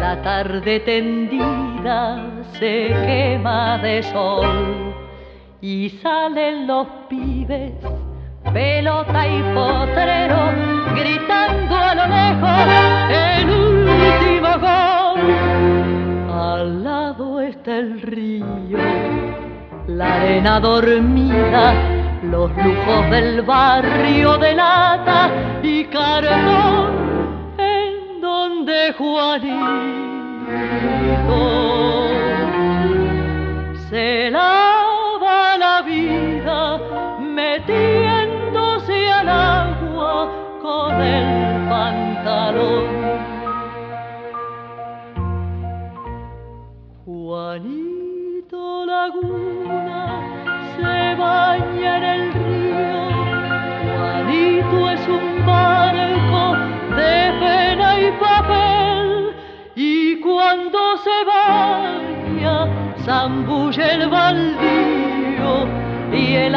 la 0.00 0.20
tarde 0.22 0.80
tendida 0.80 2.24
se 2.58 2.88
quema 3.06 3.78
de 3.78 4.02
sol 4.02 4.94
y 5.60 5.90
salen 6.02 6.66
los 6.66 6.86
pibes, 7.08 7.72
pelota 8.52 9.26
y 9.26 9.42
potrero, 9.54 10.52
gritando 10.94 11.76
al 11.76 11.98
lejos 12.10 12.66
el 13.10 13.50
último 13.50 14.58
gol. 14.60 15.20
Al 16.32 16.84
lado 16.84 17.40
está 17.40 17.76
el 17.78 18.00
río, 18.00 18.78
la 19.86 20.14
arena 20.16 20.60
dormida, 20.60 22.03
los 22.34 22.50
lujos 22.56 23.10
del 23.10 23.42
barrio 23.42 24.36
de 24.38 24.54
lata 24.54 25.30
y 25.62 25.84
cartón, 25.84 26.90
en 27.56 28.20
donde 28.20 28.92
Juanito 28.98 29.54
se 33.88 34.30
lava 34.32 35.56
la 35.58 35.82
vida 35.82 36.80
metiéndose 37.20 38.96
al 39.12 39.28
agua 39.28 40.28
con 40.60 40.92
el 41.00 41.68
pantalón. 41.68 42.88
Juanito 47.04 48.86
Laguna 48.86 49.73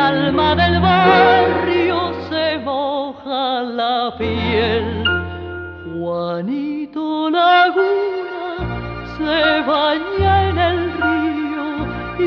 alma 0.08 0.56
del 0.56 0.80
barrio 0.80 2.14
se 2.30 2.58
moja 2.60 3.62
la 3.80 4.16
piel. 4.18 5.04
Juanito 5.86 7.30
Laguna 7.30 8.46
se 9.18 9.40
baña 9.72 10.32
en 10.50 10.58
el 10.70 10.80
río 11.04 11.68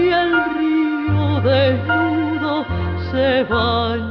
y 0.00 0.02
el 0.22 0.32
río 0.58 1.40
desnudo 1.48 2.64
se 3.10 3.44
baña 3.44 4.09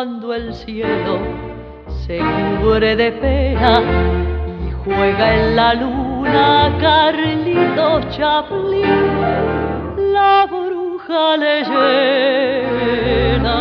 cuando 0.00 0.32
el 0.32 0.54
cielo 0.54 1.18
se 2.06 2.20
cubre 2.62 2.96
de 2.96 3.12
pena 3.12 3.82
y 4.66 4.72
juega 4.82 5.34
en 5.34 5.54
la 5.54 5.74
luna 5.74 6.74
Carlito 6.80 8.00
Chaplin, 8.08 9.10
la 10.10 10.46
bruja 10.46 11.36
le 11.36 11.64
llena 11.64 13.58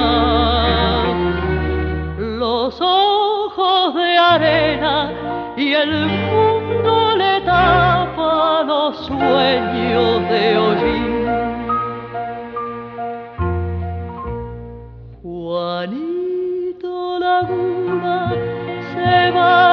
los 2.18 2.80
ojos 2.80 3.96
de 3.96 4.18
arena 4.18 5.12
y 5.58 5.74
el 5.74 6.06
mundo 6.06 7.18
le 7.18 7.42
tapa 7.42 8.64
los 8.66 8.96
sueños 9.08 10.30
de 10.30 10.58
hollín. 10.58 11.29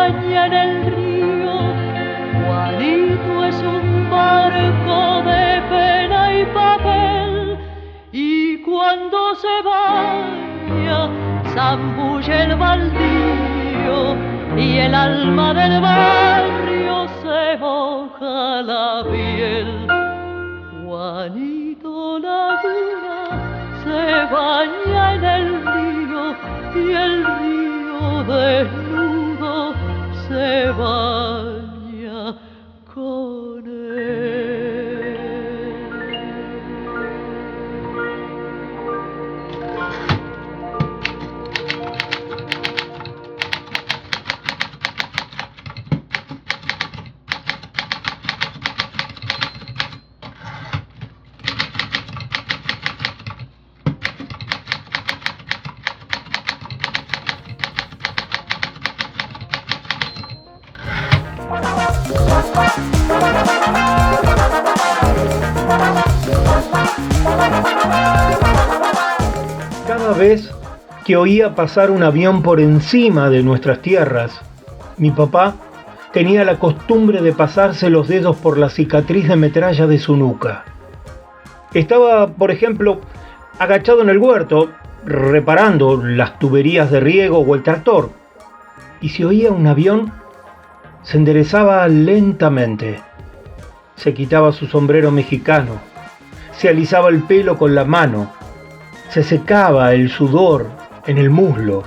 Baña 0.06 0.46
en 0.46 0.52
el 0.52 0.86
río. 0.94 1.56
Juanito 2.44 3.44
es 3.44 3.62
un 3.62 4.10
barco 4.10 5.22
de 5.30 5.62
pena 5.70 6.34
y 6.34 6.44
papel. 6.46 7.58
Y 8.12 8.58
cuando 8.62 9.34
se 9.34 9.54
baña, 9.64 11.10
zambulle 11.54 12.42
el 12.44 12.56
baldío. 12.56 14.16
Y 14.56 14.78
el 14.78 14.94
alma 14.94 15.52
del 15.52 15.80
barrio 15.80 17.06
se 17.22 17.58
moja 17.58 18.62
la 18.62 19.04
piel. 19.10 19.86
Juanito 20.84 22.18
Laguna 22.18 23.18
se 23.84 24.34
baña 24.34 25.14
en 25.14 25.24
el 25.24 25.46
río 25.66 26.24
y 26.74 26.92
el 26.92 27.24
río 27.38 28.24
desnudo 28.24 29.15
se 30.46 30.72
oía 71.26 71.56
pasar 71.56 71.90
un 71.90 72.04
avión 72.04 72.40
por 72.40 72.60
encima 72.60 73.30
de 73.30 73.42
nuestras 73.42 73.82
tierras, 73.82 74.40
mi 74.96 75.10
papá 75.10 75.56
tenía 76.12 76.44
la 76.44 76.60
costumbre 76.60 77.20
de 77.20 77.32
pasarse 77.32 77.90
los 77.90 78.06
dedos 78.06 78.36
por 78.36 78.58
la 78.58 78.70
cicatriz 78.70 79.26
de 79.26 79.34
metralla 79.34 79.88
de 79.88 79.98
su 79.98 80.16
nuca. 80.16 80.64
Estaba, 81.74 82.28
por 82.28 82.52
ejemplo, 82.52 83.00
agachado 83.58 84.02
en 84.02 84.08
el 84.10 84.18
huerto, 84.18 84.70
reparando 85.04 86.00
las 86.00 86.38
tuberías 86.38 86.92
de 86.92 87.00
riego 87.00 87.40
o 87.40 87.54
el 87.56 87.64
tractor, 87.64 88.10
y 89.00 89.08
si 89.08 89.24
oía 89.24 89.50
un 89.50 89.66
avión, 89.66 90.12
se 91.02 91.16
enderezaba 91.16 91.88
lentamente, 91.88 93.00
se 93.96 94.14
quitaba 94.14 94.52
su 94.52 94.68
sombrero 94.68 95.10
mexicano, 95.10 95.80
se 96.52 96.68
alisaba 96.68 97.08
el 97.08 97.24
pelo 97.24 97.58
con 97.58 97.74
la 97.74 97.84
mano, 97.84 98.30
se 99.08 99.24
secaba 99.24 99.92
el 99.92 100.08
sudor 100.08 100.85
en 101.06 101.18
el 101.18 101.30
muslo, 101.30 101.84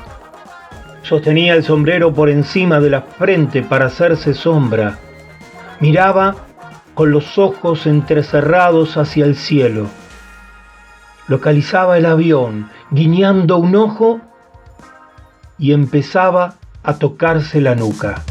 sostenía 1.03 1.55
el 1.55 1.63
sombrero 1.63 2.13
por 2.13 2.29
encima 2.29 2.79
de 2.79 2.89
la 2.89 3.01
frente 3.01 3.63
para 3.63 3.87
hacerse 3.87 4.33
sombra, 4.33 4.99
miraba 5.79 6.35
con 6.93 7.11
los 7.11 7.37
ojos 7.37 7.85
entrecerrados 7.87 8.97
hacia 8.97 9.25
el 9.25 9.35
cielo, 9.35 9.87
localizaba 11.27 11.97
el 11.97 12.05
avión 12.05 12.69
guiñando 12.91 13.57
un 13.57 13.75
ojo 13.75 14.21
y 15.57 15.73
empezaba 15.73 16.55
a 16.83 16.95
tocarse 16.95 17.61
la 17.61 17.75
nuca. 17.75 18.23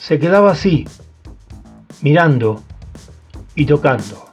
Se 0.00 0.18
quedaba 0.18 0.52
así, 0.52 0.86
mirando 2.02 2.62
y 3.54 3.66
tocando. 3.66 4.26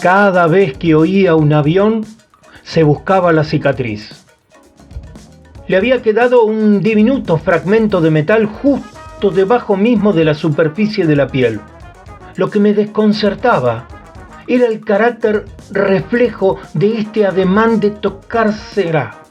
Cada 0.00 0.46
vez 0.46 0.76
que 0.76 0.94
oía 0.94 1.34
un 1.34 1.52
avión, 1.52 2.04
se 2.66 2.82
buscaba 2.82 3.32
la 3.32 3.44
cicatriz. 3.44 4.26
Le 5.68 5.76
había 5.76 6.02
quedado 6.02 6.44
un 6.44 6.82
diminuto 6.82 7.38
fragmento 7.38 8.00
de 8.00 8.10
metal 8.10 8.46
justo 8.46 9.30
debajo 9.30 9.76
mismo 9.76 10.12
de 10.12 10.24
la 10.24 10.34
superficie 10.34 11.06
de 11.06 11.14
la 11.14 11.28
piel. 11.28 11.60
Lo 12.34 12.50
que 12.50 12.58
me 12.58 12.74
desconcertaba 12.74 13.86
era 14.48 14.66
el 14.66 14.84
carácter 14.84 15.44
reflejo 15.70 16.58
de 16.74 16.98
este 16.98 17.24
ademán 17.24 17.78
de 17.78 17.92
tocársela. 17.92 19.22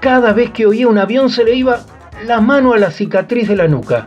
Cada 0.00 0.32
vez 0.32 0.50
que 0.50 0.66
oía 0.66 0.86
un 0.86 0.98
avión 0.98 1.30
se 1.30 1.42
le 1.42 1.54
iba 1.54 1.80
la 2.24 2.40
mano 2.40 2.72
a 2.72 2.78
la 2.78 2.92
cicatriz 2.92 3.48
de 3.48 3.56
la 3.56 3.66
nuca 3.66 4.06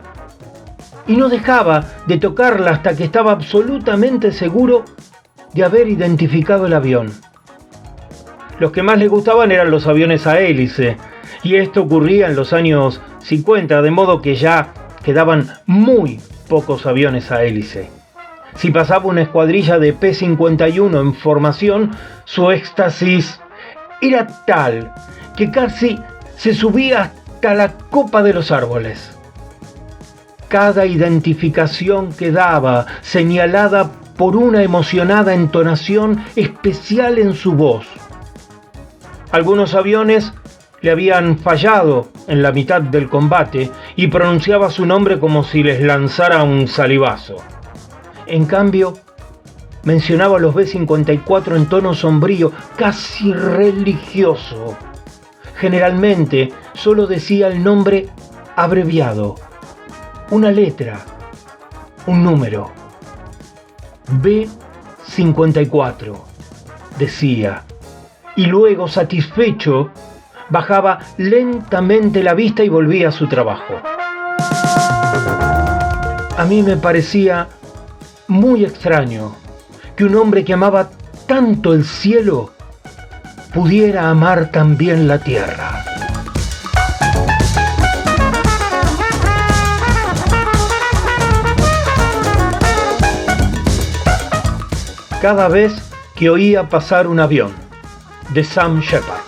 y 1.06 1.16
no 1.16 1.28
dejaba 1.28 1.84
de 2.06 2.16
tocarla 2.16 2.70
hasta 2.70 2.96
que 2.96 3.04
estaba 3.04 3.32
absolutamente 3.32 4.32
seguro 4.32 4.86
de 5.52 5.64
haber 5.64 5.88
identificado 5.88 6.66
el 6.66 6.72
avión. 6.72 7.12
Los 8.58 8.72
que 8.72 8.82
más 8.82 8.98
le 8.98 9.08
gustaban 9.08 9.52
eran 9.52 9.70
los 9.70 9.86
aviones 9.86 10.26
a 10.26 10.40
hélice, 10.40 10.96
y 11.42 11.56
esto 11.56 11.82
ocurría 11.82 12.26
en 12.26 12.36
los 12.36 12.52
años 12.52 13.00
50, 13.20 13.82
de 13.82 13.90
modo 13.90 14.20
que 14.20 14.34
ya 14.34 14.72
quedaban 15.02 15.48
muy 15.66 16.20
pocos 16.48 16.84
aviones 16.86 17.30
a 17.30 17.44
hélice. 17.44 17.88
Si 18.56 18.70
pasaba 18.72 19.06
una 19.06 19.22
escuadrilla 19.22 19.78
de 19.78 19.92
P-51 19.92 21.00
en 21.00 21.14
formación, 21.14 21.92
su 22.24 22.50
éxtasis 22.50 23.40
era 24.00 24.26
tal 24.46 24.92
que 25.36 25.50
casi 25.50 25.96
se 26.36 26.52
subía 26.52 27.12
hasta 27.38 27.54
la 27.54 27.72
copa 27.90 28.24
de 28.24 28.32
los 28.32 28.50
árboles. 28.50 29.16
Cada 30.48 30.86
identificación 30.86 32.12
que 32.12 32.32
daba, 32.32 32.86
señalada 33.02 33.92
por 34.16 34.34
una 34.34 34.64
emocionada 34.64 35.34
entonación 35.34 36.24
especial 36.34 37.18
en 37.18 37.34
su 37.34 37.52
voz. 37.52 37.86
Algunos 39.30 39.74
aviones 39.74 40.32
le 40.80 40.90
habían 40.90 41.38
fallado 41.38 42.08
en 42.28 42.42
la 42.42 42.50
mitad 42.52 42.80
del 42.80 43.08
combate 43.10 43.70
y 43.96 44.06
pronunciaba 44.06 44.70
su 44.70 44.86
nombre 44.86 45.18
como 45.18 45.44
si 45.44 45.62
les 45.62 45.82
lanzara 45.82 46.42
un 46.44 46.66
salivazo. 46.66 47.36
En 48.26 48.46
cambio, 48.46 48.94
mencionaba 49.82 50.38
los 50.38 50.54
B-54 50.54 51.56
en 51.56 51.66
tono 51.66 51.92
sombrío, 51.94 52.52
casi 52.76 53.32
religioso. 53.32 54.76
Generalmente 55.56 56.52
solo 56.74 57.06
decía 57.06 57.48
el 57.48 57.62
nombre 57.62 58.08
abreviado, 58.56 59.34
una 60.30 60.50
letra, 60.50 61.00
un 62.06 62.22
número. 62.22 62.70
B-54, 64.22 66.16
decía, 66.98 67.64
y 68.38 68.46
luego, 68.46 68.86
satisfecho, 68.86 69.90
bajaba 70.48 71.00
lentamente 71.16 72.22
la 72.22 72.34
vista 72.34 72.62
y 72.62 72.68
volvía 72.68 73.08
a 73.08 73.10
su 73.10 73.26
trabajo. 73.26 73.74
A 76.36 76.44
mí 76.48 76.62
me 76.62 76.76
parecía 76.76 77.48
muy 78.28 78.64
extraño 78.64 79.34
que 79.96 80.04
un 80.04 80.14
hombre 80.14 80.44
que 80.44 80.52
amaba 80.52 80.88
tanto 81.26 81.72
el 81.72 81.84
cielo 81.84 82.52
pudiera 83.52 84.08
amar 84.08 84.52
también 84.52 85.08
la 85.08 85.18
tierra. 85.18 85.84
Cada 95.20 95.48
vez 95.48 95.74
que 96.14 96.30
oía 96.30 96.68
pasar 96.68 97.08
un 97.08 97.18
avión 97.18 97.67
de 98.30 98.42
Sam 98.42 98.80
Shepard. 98.82 99.27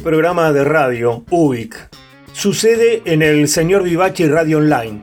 Programa 0.00 0.52
de 0.52 0.64
radio, 0.64 1.24
UBIC, 1.30 1.76
sucede 2.32 3.02
en 3.04 3.22
el 3.22 3.48
señor 3.48 3.82
Vivachi 3.82 4.26
Radio 4.26 4.58
Online, 4.58 5.00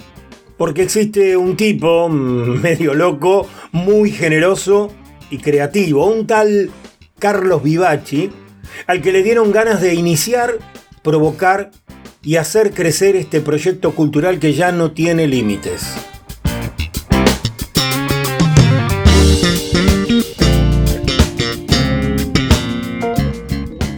porque 0.58 0.84
existe 0.84 1.38
un 1.38 1.56
tipo 1.56 2.10
mm, 2.10 2.62
medio 2.62 2.94
loco, 2.94 3.48
muy 3.72 4.12
generoso 4.12 4.92
y 5.30 5.38
creativo, 5.38 6.08
un 6.08 6.26
tal 6.26 6.72
Carlos 7.20 7.64
Vivachi, 7.64 8.32
al 8.88 9.02
que 9.02 9.12
le 9.12 9.24
dieron 9.24 9.52
ganas 9.52 9.82
de 9.82 9.94
iniciar, 9.94 10.58
provocar 11.04 11.72
y 12.24 12.38
hacer 12.38 12.72
crecer 12.72 13.16
este 13.16 13.40
proyecto 13.42 13.94
cultural 13.94 14.40
que 14.40 14.54
ya 14.54 14.72
no 14.72 14.92
tiene 14.92 15.28
límites. 15.28 16.07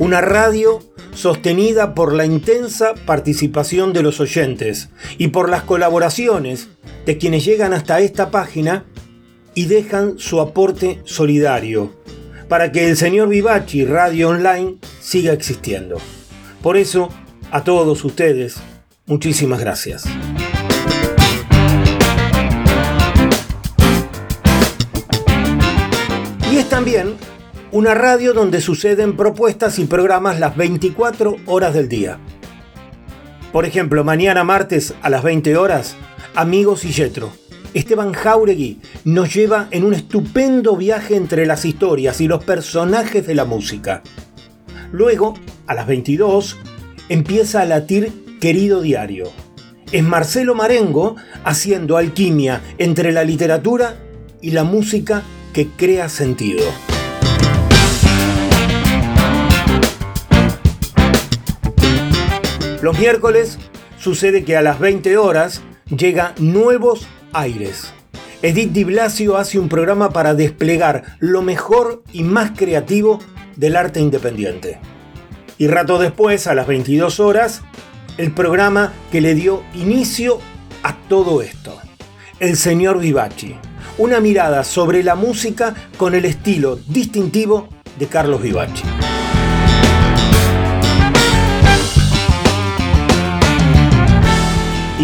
Una 0.09 0.21
radio 0.21 0.79
sostenida 1.13 1.93
por 1.93 2.15
la 2.15 2.25
intensa 2.25 2.95
participación 3.05 3.93
de 3.93 4.01
los 4.01 4.19
oyentes 4.19 4.89
y 5.19 5.27
por 5.27 5.49
las 5.49 5.61
colaboraciones 5.61 6.67
de 7.05 7.19
quienes 7.19 7.45
llegan 7.45 7.73
hasta 7.73 7.99
esta 7.99 8.31
página 8.31 8.85
y 9.53 9.65
dejan 9.65 10.17
su 10.17 10.41
aporte 10.41 10.99
solidario 11.03 11.93
para 12.47 12.71
que 12.71 12.89
el 12.89 12.97
señor 12.97 13.29
Vivachi 13.29 13.85
Radio 13.85 14.29
Online 14.29 14.77
siga 14.99 15.31
existiendo. 15.31 15.97
Por 16.63 16.75
eso, 16.75 17.09
a 17.51 17.63
todos 17.63 18.03
ustedes, 18.03 18.55
muchísimas 19.05 19.59
gracias. 19.59 20.05
Y 26.51 26.57
es 26.57 26.67
también 26.67 27.13
una 27.71 27.93
radio 27.93 28.33
donde 28.33 28.61
suceden 28.61 29.15
propuestas 29.15 29.77
y 29.77 29.85
programas 29.85 30.39
las 30.39 30.57
24 30.57 31.35
horas 31.45 31.73
del 31.73 31.87
día. 31.87 32.17
Por 33.51 33.65
ejemplo, 33.65 34.03
mañana 34.03 34.43
martes 34.43 34.95
a 35.01 35.09
las 35.09 35.23
20 35.23 35.55
horas, 35.55 35.95
Amigos 36.35 36.83
y 36.85 36.91
Yetro. 36.91 37.31
Esteban 37.75 38.13
Jauregui 38.13 38.79
nos 39.03 39.33
lleva 39.33 39.67
en 39.69 39.83
un 39.83 39.93
estupendo 39.93 40.75
viaje 40.75 41.15
entre 41.15 41.45
las 41.45 41.65
historias 41.65 42.19
y 42.21 42.27
los 42.27 42.43
personajes 42.43 43.27
de 43.27 43.35
la 43.35 43.45
música. 43.45 44.01
Luego, 44.91 45.35
a 45.67 45.75
las 45.75 45.85
22, 45.85 46.57
empieza 47.09 47.61
a 47.61 47.65
latir 47.65 48.11
Querido 48.41 48.81
Diario. 48.81 49.29
Es 49.91 50.03
Marcelo 50.03 50.55
Marengo 50.55 51.15
haciendo 51.43 51.97
alquimia 51.97 52.61
entre 52.79 53.11
la 53.11 53.23
literatura 53.23 53.97
y 54.41 54.51
la 54.51 54.63
música 54.63 55.21
que 55.53 55.67
crea 55.67 56.09
sentido. 56.09 56.63
Los 62.81 62.97
miércoles 62.97 63.59
sucede 63.99 64.45
que 64.45 64.55
a 64.55 64.61
las 64.61 64.79
20 64.79 65.17
horas 65.17 65.61
llega 65.95 66.33
Nuevos 66.37 67.07
Aires. 67.33 67.93
Edith 68.41 68.71
Di 68.71 68.85
Blasio 68.85 69.35
hace 69.35 69.59
un 69.59 69.67
programa 69.67 70.11
para 70.11 70.33
desplegar 70.33 71.17
lo 71.19 71.41
mejor 71.41 72.03
y 72.13 72.23
más 72.23 72.51
creativo 72.51 73.19
del 73.57 73.75
arte 73.75 73.99
independiente. 73.99 74.79
Y 75.57 75.67
rato 75.67 75.99
después, 75.99 76.47
a 76.47 76.55
las 76.55 76.67
22 76.67 77.19
horas, 77.19 77.63
el 78.17 78.31
programa 78.31 78.93
que 79.11 79.19
le 79.19 79.35
dio 79.35 79.61
inicio 79.73 80.39
a 80.81 80.95
todo 81.09 81.41
esto. 81.41 81.77
El 82.39 82.55
señor 82.55 82.99
Vivachi. 82.99 83.57
Una 83.97 84.21
mirada 84.21 84.63
sobre 84.63 85.03
la 85.03 85.15
música 85.15 85.75
con 85.97 86.15
el 86.15 86.23
estilo 86.23 86.77
distintivo 86.87 87.67
de 87.97 88.07
Carlos 88.07 88.41
Vivachi. 88.41 88.83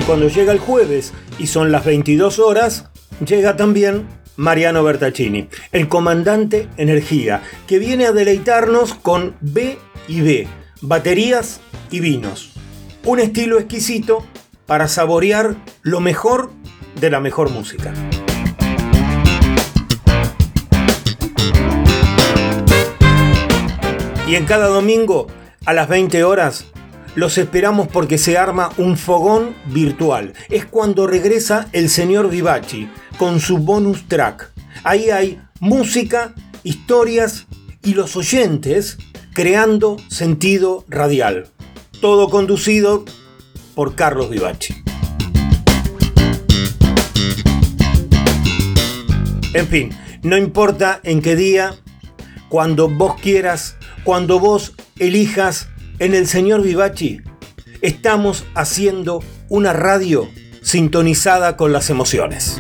Cuando 0.06 0.28
llega 0.28 0.52
el 0.52 0.60
jueves 0.60 1.14
y 1.40 1.48
son 1.48 1.72
las 1.72 1.84
22 1.84 2.40
horas, 2.40 2.90
llega 3.26 3.56
también 3.56 4.08
Mariano 4.36 4.84
Bertaccini, 4.84 5.48
el 5.72 5.88
comandante 5.88 6.68
Energía, 6.78 7.42
que 7.66 7.80
viene 7.80 8.06
a 8.06 8.12
deleitarnos 8.12 8.94
con 8.94 9.36
B 9.42 9.80
y 10.08 10.22
B, 10.22 10.48
baterías 10.82 11.60
y 11.90 12.02
vinos. 12.02 12.54
Un 13.04 13.20
estilo 13.20 13.58
exquisito 13.58 14.24
para 14.68 14.88
saborear 14.88 15.56
lo 15.82 16.00
mejor 16.00 16.52
de 17.00 17.10
la 17.10 17.20
mejor 17.20 17.50
música. 17.50 17.94
Y 24.28 24.36
en 24.36 24.46
cada 24.46 24.68
domingo, 24.68 25.28
a 25.66 25.74
las 25.74 25.88
20 25.88 26.24
horas, 26.24 26.66
los 27.16 27.38
esperamos 27.38 27.88
porque 27.88 28.18
se 28.18 28.38
arma 28.38 28.72
un 28.78 28.98
fogón 28.98 29.56
virtual. 29.68 30.34
Es 30.50 30.66
cuando 30.66 31.08
regresa 31.08 31.68
el 31.72 31.90
señor 31.90 32.30
Vivachi 32.30 32.90
con 33.18 33.40
su 33.40 33.58
bonus 33.58 34.08
track. 34.08 34.52
Ahí 34.84 35.10
hay 35.10 35.42
música, 35.60 36.36
historias 36.64 37.48
y 37.84 37.94
los 37.94 38.16
oyentes 38.16 38.98
creando 39.34 39.98
sentido 40.10 40.86
radial. 40.90 41.48
Todo 42.02 42.30
conducido 42.30 43.06
por 43.74 43.96
Carlos 43.96 44.30
Vivachi. 44.30 44.76
En 49.54 49.68
fin, 49.68 49.90
no 50.22 50.38
importa 50.38 51.00
en 51.04 51.22
qué 51.22 51.38
día, 51.38 51.76
cuando 52.50 52.90
vos 52.90 53.16
quieras, 53.22 53.78
cuando 54.04 54.40
vos 54.40 54.74
elijas, 55.00 55.70
en 56.00 56.14
el 56.14 56.28
señor 56.28 56.62
Vivachi 56.62 57.22
estamos 57.82 58.46
haciendo 58.54 59.24
una 59.50 59.74
radio 59.74 60.30
sintonizada 60.62 61.56
con 61.58 61.72
las 61.72 61.90
emociones. 61.90 62.60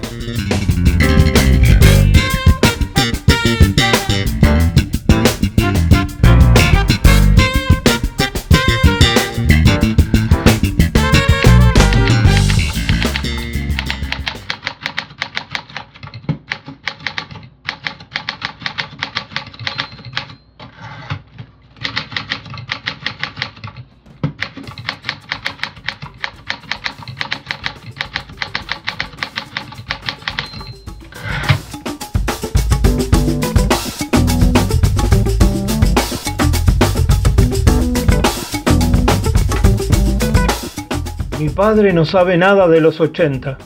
Padre 41.65 41.93
no 41.93 42.05
sabe 42.05 42.37
nada 42.37 42.67
de 42.67 42.79
los 42.79 43.01
80. 43.01 43.57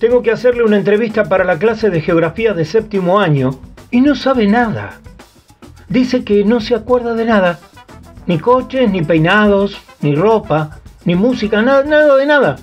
Tengo 0.00 0.20
que 0.20 0.32
hacerle 0.32 0.64
una 0.64 0.76
entrevista 0.76 1.28
para 1.28 1.44
la 1.44 1.60
clase 1.60 1.88
de 1.88 2.00
geografía 2.00 2.54
de 2.54 2.64
séptimo 2.64 3.20
año 3.20 3.60
y 3.92 4.00
no 4.00 4.16
sabe 4.16 4.48
nada. 4.48 5.00
Dice 5.88 6.24
que 6.24 6.44
no 6.44 6.58
se 6.58 6.74
acuerda 6.74 7.14
de 7.14 7.24
nada. 7.24 7.60
Ni 8.26 8.40
coches, 8.40 8.90
ni 8.90 9.02
peinados, 9.02 9.80
ni 10.00 10.16
ropa, 10.16 10.80
ni 11.04 11.14
música, 11.14 11.62
nada, 11.62 11.84
nada 11.84 12.16
de 12.16 12.26
nada. 12.26 12.56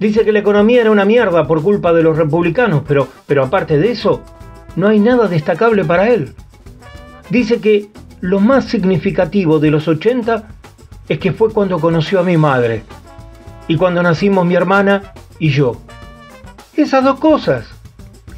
Dice 0.00 0.24
que 0.24 0.32
la 0.32 0.40
economía 0.40 0.80
era 0.80 0.90
una 0.90 1.04
mierda 1.04 1.46
por 1.46 1.62
culpa 1.62 1.92
de 1.92 2.02
los 2.02 2.16
republicanos, 2.16 2.82
pero, 2.84 3.06
pero 3.28 3.44
aparte 3.44 3.78
de 3.78 3.92
eso, 3.92 4.22
no 4.74 4.88
hay 4.88 4.98
nada 4.98 5.28
destacable 5.28 5.84
para 5.84 6.08
él. 6.10 6.34
Dice 7.30 7.60
que 7.60 7.90
lo 8.22 8.40
más 8.40 8.64
significativo 8.64 9.60
de 9.60 9.70
los 9.70 9.86
80 9.86 10.48
es 11.08 11.18
que 11.20 11.32
fue 11.32 11.52
cuando 11.52 11.78
conoció 11.78 12.18
a 12.18 12.24
mi 12.24 12.36
madre 12.36 12.82
y 13.68 13.76
cuando 13.76 14.02
nacimos 14.02 14.44
mi 14.46 14.54
hermana 14.54 15.12
y 15.38 15.50
yo. 15.50 15.76
Esas 16.74 17.04
dos 17.04 17.20
cosas. 17.20 17.66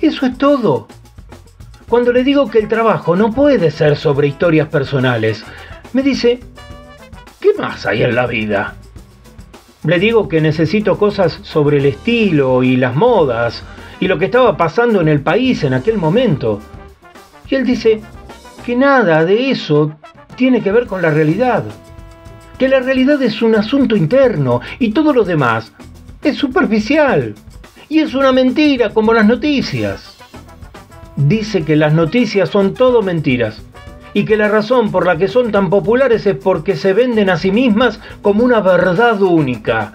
Eso 0.01 0.27
es 0.27 0.37
todo. 0.37 0.89
Cuando 1.89 2.13
le 2.13 2.25
digo 2.25 2.51
que 2.51 2.59
el 2.59 2.69
trabajo 2.69 3.17
no 3.17 3.33
puede 3.33 3.71
ser 3.71 3.97
sobre 3.97 4.29
historias 4.29 4.69
personales, 4.69 5.45
me 5.93 6.03
dice, 6.03 6.41
¿qué 7.41 7.55
más 7.55 7.87
hay 7.87 8.03
en 8.03 8.15
la 8.15 8.27
vida? 8.27 8.75
Le 9.85 9.99
digo 9.99 10.29
que 10.29 10.41
necesito 10.41 10.99
cosas 10.99 11.39
sobre 11.43 11.79
el 11.79 11.87
estilo 11.87 12.63
y 12.63 12.77
las 12.77 12.95
modas 12.95 13.63
y 13.99 14.09
lo 14.09 14.19
que 14.19 14.27
estaba 14.27 14.57
pasando 14.57 15.01
en 15.01 15.09
el 15.09 15.21
país 15.21 15.65
en 15.65 15.75
aquel 15.75 15.97
momento. 15.97 16.61
Y 17.49 17.55
él 17.55 17.65
dice 17.65 18.01
que 18.65 18.77
nada 18.77 19.25
de 19.25 19.51
eso 19.51 19.93
tiene 20.37 20.63
que 20.63 20.73
ver 20.73 20.87
con 20.87 21.03
la 21.03 21.11
realidad 21.11 21.65
que 22.61 22.69
la 22.69 22.81
realidad 22.81 23.23
es 23.23 23.41
un 23.41 23.55
asunto 23.55 23.97
interno 23.97 24.61
y 24.79 24.91
todo 24.91 25.15
lo 25.15 25.25
demás 25.25 25.73
es 26.23 26.37
superficial 26.37 27.35
y 27.89 28.01
es 28.01 28.13
una 28.13 28.33
mentira 28.33 28.91
como 28.91 29.15
las 29.15 29.25
noticias. 29.25 30.19
Dice 31.17 31.65
que 31.65 31.75
las 31.75 31.95
noticias 31.95 32.51
son 32.51 32.75
todo 32.75 33.01
mentiras 33.01 33.63
y 34.13 34.27
que 34.27 34.37
la 34.37 34.49
razón 34.49 34.93
por 34.93 35.07
la 35.07 35.17
que 35.17 35.27
son 35.27 35.51
tan 35.53 35.71
populares 35.71 36.27
es 36.27 36.37
porque 36.37 36.77
se 36.77 36.93
venden 36.93 37.31
a 37.31 37.39
sí 37.39 37.51
mismas 37.51 37.99
como 38.21 38.45
una 38.45 38.61
verdad 38.61 39.23
única. 39.23 39.95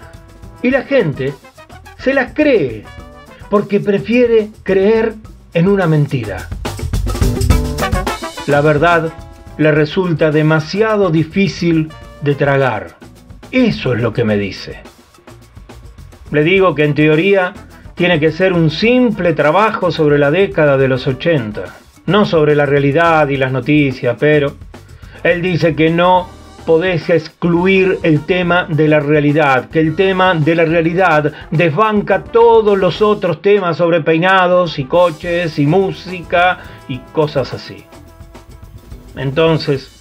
Y 0.63 0.71
la 0.71 0.81
gente 0.81 1.35
se 1.99 2.15
las 2.15 2.33
cree 2.33 2.83
porque 3.51 3.79
prefiere 3.79 4.49
creer 4.63 5.13
en 5.53 5.67
una 5.67 5.85
mentira. 5.85 6.49
La 8.47 8.61
verdad 8.61 9.13
le 9.59 9.71
resulta 9.71 10.31
demasiado 10.31 11.11
difícil 11.11 11.91
de 12.25 12.35
tragar. 12.35 12.97
Eso 13.51 13.93
es 13.93 14.01
lo 14.01 14.11
que 14.11 14.25
me 14.25 14.35
dice. 14.35 14.79
Le 16.31 16.43
digo 16.43 16.73
que 16.73 16.83
en 16.83 16.95
teoría 16.95 17.53
tiene 17.93 18.19
que 18.19 18.31
ser 18.31 18.51
un 18.51 18.71
simple 18.71 19.33
trabajo 19.33 19.91
sobre 19.91 20.17
la 20.17 20.31
década 20.31 20.75
de 20.75 20.87
los 20.87 21.05
80, 21.05 21.63
no 22.07 22.25
sobre 22.25 22.55
la 22.55 22.65
realidad 22.65 23.29
y 23.29 23.37
las 23.37 23.51
noticias, 23.51 24.17
pero 24.19 24.55
él 25.23 25.41
dice 25.43 25.75
que 25.75 25.91
no 25.91 26.27
podés 26.65 27.11
excluir 27.11 27.99
el 28.01 28.25
tema 28.25 28.65
de 28.67 28.87
la 28.87 28.99
realidad, 28.99 29.69
que 29.69 29.79
el 29.79 29.95
tema 29.95 30.33
de 30.33 30.55
la 30.55 30.65
realidad 30.65 31.31
desbanca 31.51 32.23
todos 32.23 32.75
los 32.75 33.03
otros 33.03 33.39
temas 33.43 33.77
sobre 33.77 34.01
peinados 34.01 34.79
y 34.79 34.85
coches 34.85 35.59
y 35.59 35.67
música 35.67 36.57
y 36.87 36.97
cosas 37.13 37.53
así. 37.53 37.85
Entonces, 39.15 39.94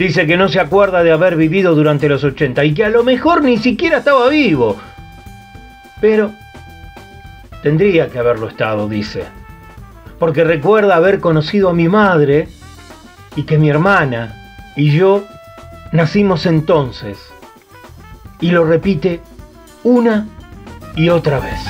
dice 0.00 0.26
que 0.26 0.38
no 0.38 0.48
se 0.48 0.58
acuerda 0.58 1.02
de 1.02 1.12
haber 1.12 1.36
vivido 1.36 1.74
durante 1.74 2.08
los 2.08 2.24
80 2.24 2.64
y 2.64 2.72
que 2.72 2.86
a 2.86 2.88
lo 2.88 3.04
mejor 3.04 3.44
ni 3.44 3.58
siquiera 3.58 3.98
estaba 3.98 4.30
vivo. 4.30 4.78
Pero 6.00 6.32
tendría 7.62 8.08
que 8.08 8.18
haberlo 8.18 8.48
estado, 8.48 8.88
dice. 8.88 9.24
Porque 10.18 10.42
recuerda 10.42 10.96
haber 10.96 11.20
conocido 11.20 11.68
a 11.68 11.74
mi 11.74 11.86
madre 11.90 12.48
y 13.36 13.42
que 13.42 13.58
mi 13.58 13.68
hermana 13.68 14.72
y 14.74 14.90
yo 14.90 15.26
nacimos 15.92 16.46
entonces. 16.46 17.18
Y 18.40 18.52
lo 18.52 18.64
repite 18.64 19.20
una 19.84 20.28
y 20.96 21.10
otra 21.10 21.40
vez. 21.40 21.60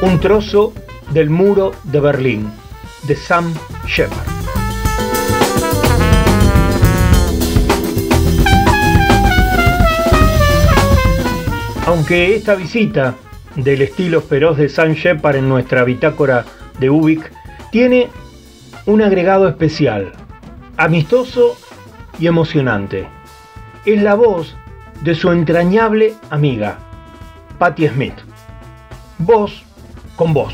Un 0.00 0.18
trozo 0.18 0.72
del 1.16 1.30
muro 1.30 1.72
de 1.84 1.98
Berlín, 1.98 2.52
de 3.04 3.16
Sam 3.16 3.54
Shepard. 3.86 4.28
Aunque 11.86 12.36
esta 12.36 12.54
visita 12.54 13.14
del 13.54 13.80
estilo 13.80 14.20
feroz 14.20 14.58
de 14.58 14.68
Sam 14.68 14.92
Shepard 14.92 15.36
en 15.36 15.48
nuestra 15.48 15.84
bitácora 15.84 16.44
de 16.78 16.90
Ubik 16.90 17.32
tiene 17.72 18.10
un 18.84 19.00
agregado 19.00 19.48
especial, 19.48 20.12
amistoso 20.76 21.56
y 22.18 22.26
emocionante. 22.26 23.08
Es 23.86 24.02
la 24.02 24.16
voz 24.16 24.54
de 25.00 25.14
su 25.14 25.32
entrañable 25.32 26.12
amiga, 26.28 26.76
Patti 27.58 27.88
Smith. 27.88 28.18
Voz 29.16 29.64
con 30.16 30.34
voz. 30.34 30.52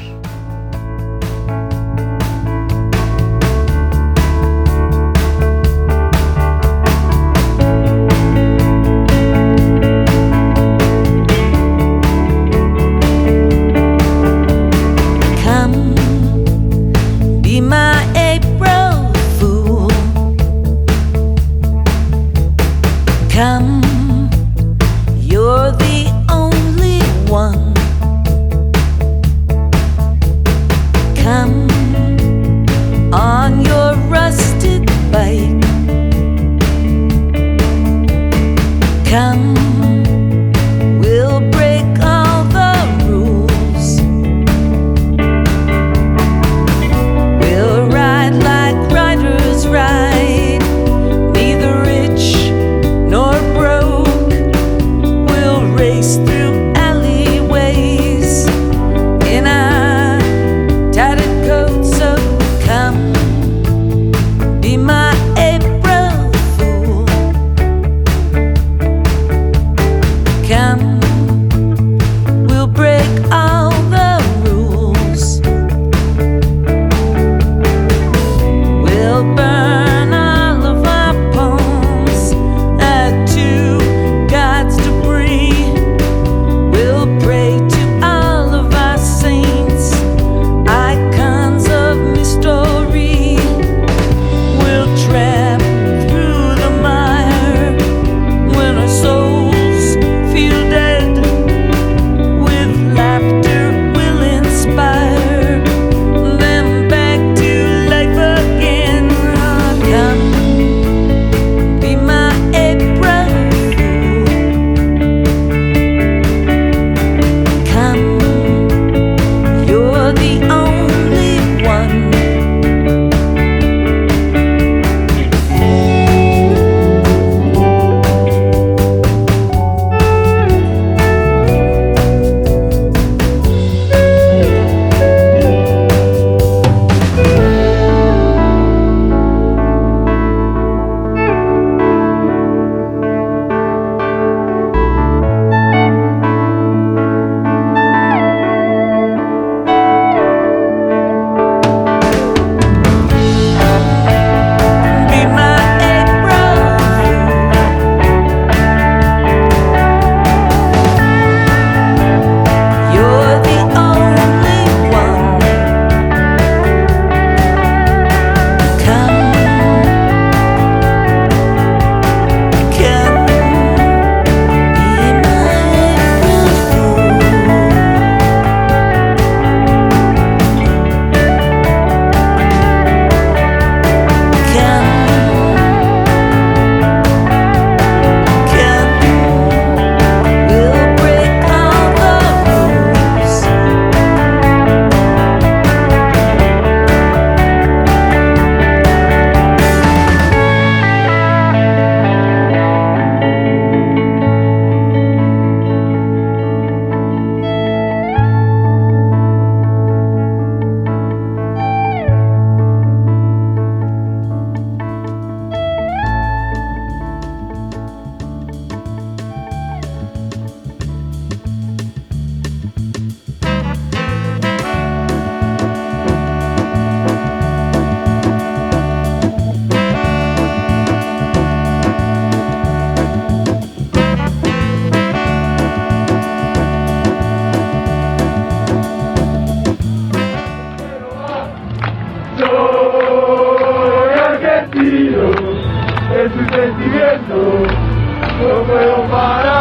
Eu 247.33 248.63
o 248.63 248.67
meu 248.67 249.52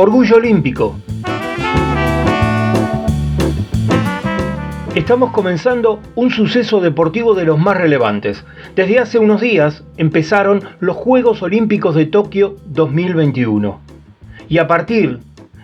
Orgullo 0.00 0.36
Olímpico. 0.36 0.94
Estamos 4.94 5.32
comenzando 5.32 5.98
un 6.14 6.30
suceso 6.30 6.80
deportivo 6.80 7.34
de 7.34 7.44
los 7.44 7.58
más 7.58 7.76
relevantes. 7.76 8.44
Desde 8.76 9.00
hace 9.00 9.18
unos 9.18 9.40
días 9.40 9.82
empezaron 9.96 10.62
los 10.78 10.96
Juegos 10.96 11.42
Olímpicos 11.42 11.96
de 11.96 12.06
Tokio 12.06 12.54
2021. 12.66 13.80
Y 14.48 14.58
a 14.58 14.68
partir 14.68 15.18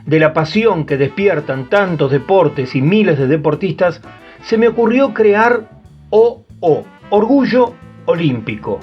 de 0.04 0.18
la 0.18 0.32
pasión 0.32 0.84
que 0.84 0.96
despiertan 0.96 1.70
tantos 1.70 2.10
deportes 2.10 2.74
y 2.74 2.82
miles 2.82 3.20
de 3.20 3.28
deportistas, 3.28 4.00
se 4.42 4.58
me 4.58 4.66
ocurrió 4.66 5.14
crear 5.14 5.70
OO, 6.10 6.84
Orgullo 7.10 7.74
Olímpico. 8.06 8.80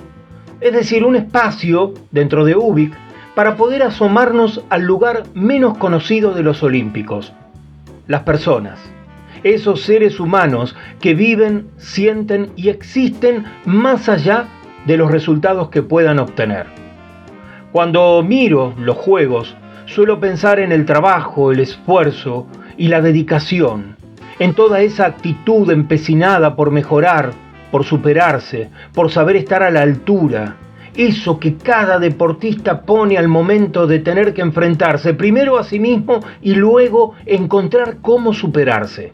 Es 0.61 0.71
decir, 0.71 1.03
un 1.03 1.17
espacio 1.17 1.93
dentro 2.09 2.45
de 2.45 2.55
UBIC 2.55 3.10
para 3.35 3.55
poder 3.55 3.83
asomarnos 3.83 4.63
al 4.69 4.83
lugar 4.83 5.23
menos 5.33 5.77
conocido 5.77 6.33
de 6.33 6.43
los 6.43 6.63
olímpicos, 6.63 7.33
las 8.07 8.23
personas, 8.23 8.79
esos 9.43 9.81
seres 9.81 10.19
humanos 10.19 10.75
que 10.99 11.13
viven, 11.13 11.69
sienten 11.77 12.51
y 12.55 12.69
existen 12.69 13.45
más 13.65 14.09
allá 14.09 14.47
de 14.85 14.97
los 14.97 15.11
resultados 15.11 15.69
que 15.69 15.81
puedan 15.81 16.19
obtener. 16.19 16.67
Cuando 17.71 18.21
miro 18.21 18.73
los 18.77 18.97
juegos, 18.97 19.55
suelo 19.85 20.19
pensar 20.19 20.59
en 20.59 20.71
el 20.71 20.85
trabajo, 20.85 21.51
el 21.51 21.61
esfuerzo 21.61 22.47
y 22.77 22.89
la 22.89 23.01
dedicación, 23.01 23.95
en 24.39 24.53
toda 24.53 24.81
esa 24.81 25.05
actitud 25.05 25.69
empecinada 25.71 26.55
por 26.55 26.71
mejorar, 26.71 27.31
por 27.71 27.85
superarse, 27.85 28.69
por 28.93 29.11
saber 29.11 29.37
estar 29.37 29.63
a 29.63 29.71
la 29.71 29.81
altura, 29.81 30.57
eso 30.95 31.39
que 31.39 31.55
cada 31.55 31.99
deportista 31.99 32.81
pone 32.81 33.17
al 33.17 33.27
momento 33.27 33.87
de 33.87 33.99
tener 33.99 34.33
que 34.33 34.41
enfrentarse 34.41 35.13
primero 35.13 35.57
a 35.57 35.63
sí 35.63 35.79
mismo 35.79 36.19
y 36.41 36.55
luego 36.55 37.15
encontrar 37.25 37.97
cómo 38.01 38.33
superarse. 38.33 39.13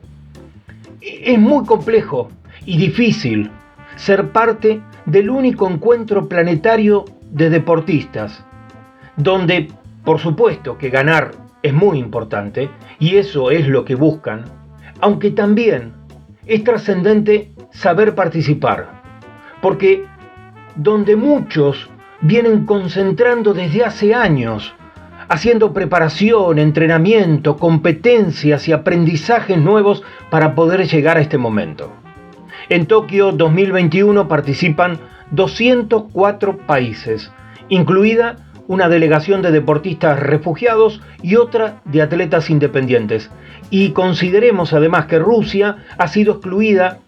Es 1.02 1.38
muy 1.38 1.66
complejo 1.66 2.30
y 2.66 2.78
difícil 2.78 3.52
ser 3.96 4.32
parte 4.32 4.82
del 5.06 5.30
único 5.30 5.70
encuentro 5.70 6.28
planetario 6.28 7.06
de 7.32 7.50
deportistas, 7.50 8.44
donde 9.16 9.70
por 10.04 10.20
supuesto 10.20 10.78
que 10.78 10.90
ganar 10.90 11.32
es 11.62 11.74
muy 11.74 12.00
importante 12.00 12.70
y 13.00 13.18
eso 13.18 13.52
es 13.52 13.68
lo 13.68 13.86
que 13.86 13.96
buscan, 13.96 14.46
aunque 15.02 15.32
también 15.32 15.94
es 16.46 16.64
trascendente 16.64 17.52
saber 17.72 18.16
participar, 18.16 19.02
porque 19.62 20.06
donde 20.78 21.16
muchos 21.16 21.90
vienen 22.22 22.66
concentrando 22.66 23.54
desde 23.54 23.84
hace 23.84 24.14
años, 24.14 24.74
haciendo 25.28 25.74
preparación, 25.74 26.60
entrenamiento, 26.60 27.58
competencias 27.58 28.68
y 28.68 28.72
aprendizajes 28.72 29.58
nuevos 29.58 30.04
para 30.30 30.56
poder 30.56 30.88
llegar 30.88 31.18
a 31.18 31.22
este 31.22 31.38
momento. 31.38 31.92
En 32.70 32.86
Tokio 32.86 33.32
2021 33.32 34.28
participan 34.28 35.00
204 35.32 36.58
países, 36.60 37.32
incluida 37.70 38.38
una 38.68 38.90
delegación 38.90 39.42
de 39.42 39.52
deportistas 39.52 40.20
refugiados 40.20 41.02
y 41.22 41.36
otra 41.36 41.82
de 41.86 42.02
atletas 42.02 42.50
independientes. 42.50 43.32
Y 43.70 43.92
consideremos 43.92 44.74
además 44.74 45.06
que 45.06 45.20
Rusia 45.20 45.78
ha 45.98 46.08
sido 46.08 46.34
excluida 46.34 47.00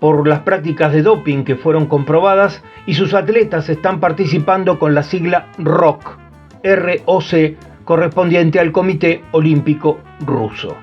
por 0.00 0.26
las 0.26 0.40
prácticas 0.40 0.92
de 0.92 1.02
doping 1.02 1.44
que 1.44 1.56
fueron 1.56 1.86
comprobadas 1.86 2.62
y 2.86 2.94
sus 2.94 3.14
atletas 3.14 3.68
están 3.68 4.00
participando 4.00 4.78
con 4.78 4.94
la 4.94 5.02
sigla 5.02 5.48
ROC, 5.58 6.18
ROC, 6.62 7.56
correspondiente 7.84 8.58
al 8.58 8.72
Comité 8.72 9.22
Olímpico 9.32 10.00
Ruso. 10.26 10.76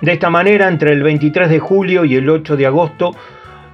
De 0.00 0.12
esta 0.12 0.30
manera, 0.30 0.68
entre 0.68 0.92
el 0.92 1.02
23 1.02 1.48
de 1.48 1.58
julio 1.58 2.04
y 2.04 2.16
el 2.16 2.28
8 2.28 2.56
de 2.56 2.66
agosto, 2.66 3.12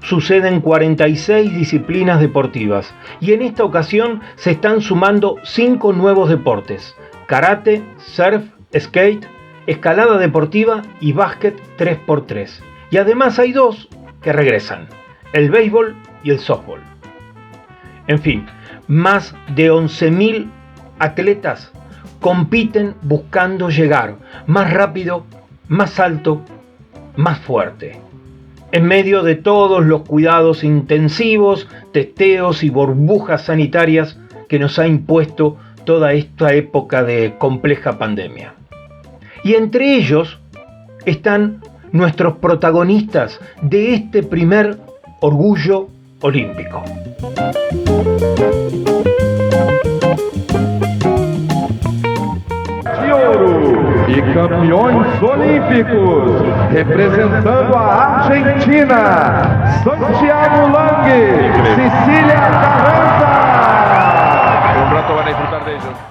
suceden 0.02 0.60
46 0.60 1.54
disciplinas 1.54 2.20
deportivas 2.20 2.94
y 3.20 3.32
en 3.32 3.42
esta 3.42 3.64
ocasión 3.64 4.20
se 4.36 4.52
están 4.52 4.80
sumando 4.80 5.36
5 5.44 5.92
nuevos 5.92 6.28
deportes, 6.28 6.94
karate, 7.26 7.82
surf, 7.98 8.44
skate, 8.76 9.26
escalada 9.66 10.18
deportiva 10.18 10.82
y 11.00 11.12
básquet 11.12 11.60
3x3. 11.78 12.60
Y 12.90 12.96
además 12.96 13.38
hay 13.38 13.52
dos 13.52 13.88
que 14.22 14.32
regresan, 14.32 14.88
el 15.32 15.50
béisbol 15.50 15.96
y 16.22 16.30
el 16.30 16.38
softball. 16.40 16.80
En 18.06 18.18
fin, 18.18 18.46
más 18.88 19.34
de 19.54 19.70
11.000 19.72 20.50
atletas 20.98 21.70
compiten 22.20 22.94
buscando 23.02 23.70
llegar 23.70 24.16
más 24.46 24.72
rápido, 24.72 25.24
más 25.68 25.98
alto, 26.00 26.42
más 27.16 27.38
fuerte. 27.40 28.00
En 28.72 28.84
medio 28.84 29.22
de 29.22 29.34
todos 29.34 29.84
los 29.84 30.02
cuidados 30.02 30.62
intensivos, 30.62 31.68
testeos 31.92 32.62
y 32.62 32.70
burbujas 32.70 33.46
sanitarias 33.46 34.18
que 34.48 34.58
nos 34.58 34.78
ha 34.78 34.86
impuesto 34.86 35.56
toda 35.84 36.12
esta 36.12 36.52
época 36.54 37.02
de 37.02 37.34
compleja 37.38 37.98
pandemia. 37.98 38.54
Y 39.42 39.54
entre 39.54 39.94
ellos 39.96 40.38
están 41.06 41.62
nuestros 41.92 42.36
protagonistas 42.36 43.40
de 43.62 43.94
este 43.94 44.22
primer 44.22 44.78
orgullo 45.20 45.88
olímpico. 46.20 46.82
e 54.10 54.22
campeões 54.34 55.22
olímpicos, 55.22 56.42
representando 56.72 57.76
a 57.76 58.24
Argentina, 58.26 59.82
Santiago 59.84 60.68
Lange, 60.68 61.52
Cecília 61.76 62.40
Carranza. 62.60 63.30
Un 64.84 64.90
rato 64.92 65.14
van 65.14 65.24
a 65.24 65.28
disfrutar 65.28 65.64
de 65.64 65.72
ellos. 65.72 66.09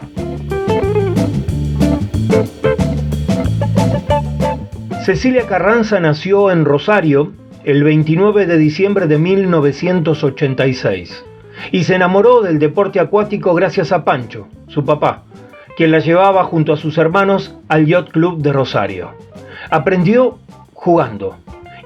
Cecilia 5.10 5.47
Carranza 5.47 5.99
nació 5.99 6.51
en 6.51 6.66
Rosario 6.66 7.32
el 7.64 7.84
29 7.84 8.45
de 8.45 8.60
diciembre 8.60 9.07
de 9.07 9.18
1986 9.18 11.26
y 11.72 11.86
se 11.86 11.95
enamoró 11.95 12.43
del 12.43 12.60
deporte 12.60 12.99
acuático 12.99 13.55
gracias 13.55 13.91
a 13.91 14.05
Pancho, 14.05 14.47
su 14.68 14.86
papá, 14.86 15.24
quien 15.76 15.89
la 15.89 15.97
llevaba 15.97 16.43
junto 16.43 16.74
a 16.74 16.78
sus 16.78 16.99
hermanos 16.99 17.55
al 17.70 17.88
Yacht 17.88 18.12
Club 18.12 18.43
de 18.43 18.53
Rosario. 18.53 19.10
Aprendió 19.72 20.38
jugando 20.74 21.38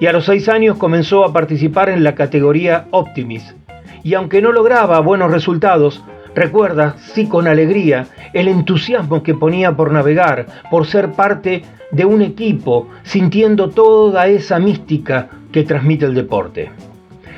y 0.02 0.08
a 0.08 0.12
los 0.12 0.26
seis 0.26 0.50
años 0.50 0.78
comenzó 0.78 1.24
a 1.24 1.32
participar 1.32 1.88
en 1.88 2.04
la 2.04 2.16
categoría 2.16 2.88
Optimis. 2.92 3.56
Y 4.04 4.16
aunque 4.16 4.42
no 4.42 4.52
lograba 4.52 5.00
buenos 5.00 5.32
resultados, 5.32 6.04
recuerda, 6.36 6.96
sí 6.98 7.28
con 7.28 7.48
alegría, 7.48 8.08
el 8.34 8.48
entusiasmo 8.48 9.24
que 9.24 9.34
ponía 9.34 9.76
por 9.76 9.92
navegar, 9.92 10.48
por 10.70 10.88
ser 10.88 11.12
parte 11.12 11.64
de 11.92 12.06
un 12.06 12.22
equipo, 12.22 12.90
sintiendo 13.04 13.70
toda 13.70 14.28
esa 14.28 14.60
mística 14.60 15.30
que 15.52 15.64
transmite 15.64 16.06
el 16.06 16.16
deporte. 16.16 16.72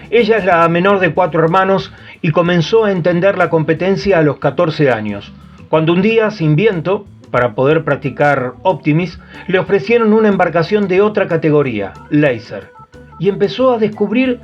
Ella 0.09 0.37
es 0.37 0.45
la 0.45 0.67
menor 0.69 0.99
de 0.99 1.13
cuatro 1.13 1.43
hermanos 1.43 1.91
y 2.21 2.31
comenzó 2.31 2.85
a 2.85 2.91
entender 2.91 3.37
la 3.37 3.49
competencia 3.49 4.19
a 4.19 4.21
los 4.21 4.37
14 4.37 4.91
años, 4.91 5.33
cuando 5.69 5.93
un 5.93 6.01
día, 6.01 6.31
sin 6.31 6.55
viento, 6.55 7.05
para 7.31 7.53
poder 7.53 7.83
practicar 7.83 8.53
Optimis, 8.61 9.19
le 9.47 9.59
ofrecieron 9.59 10.13
una 10.13 10.29
embarcación 10.29 10.87
de 10.87 11.01
otra 11.01 11.27
categoría, 11.27 11.91
Laser, 12.09 12.71
y 13.19 13.27
empezó 13.27 13.73
a 13.73 13.77
descubrir 13.77 14.39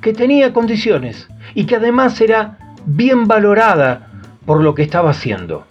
que 0.00 0.12
tenía 0.12 0.52
condiciones 0.52 1.28
y 1.54 1.66
que 1.66 1.76
además 1.76 2.20
era 2.20 2.58
bien 2.86 3.26
valorada 3.26 4.08
por 4.46 4.62
lo 4.62 4.74
que 4.74 4.82
estaba 4.82 5.10
haciendo. 5.10 5.64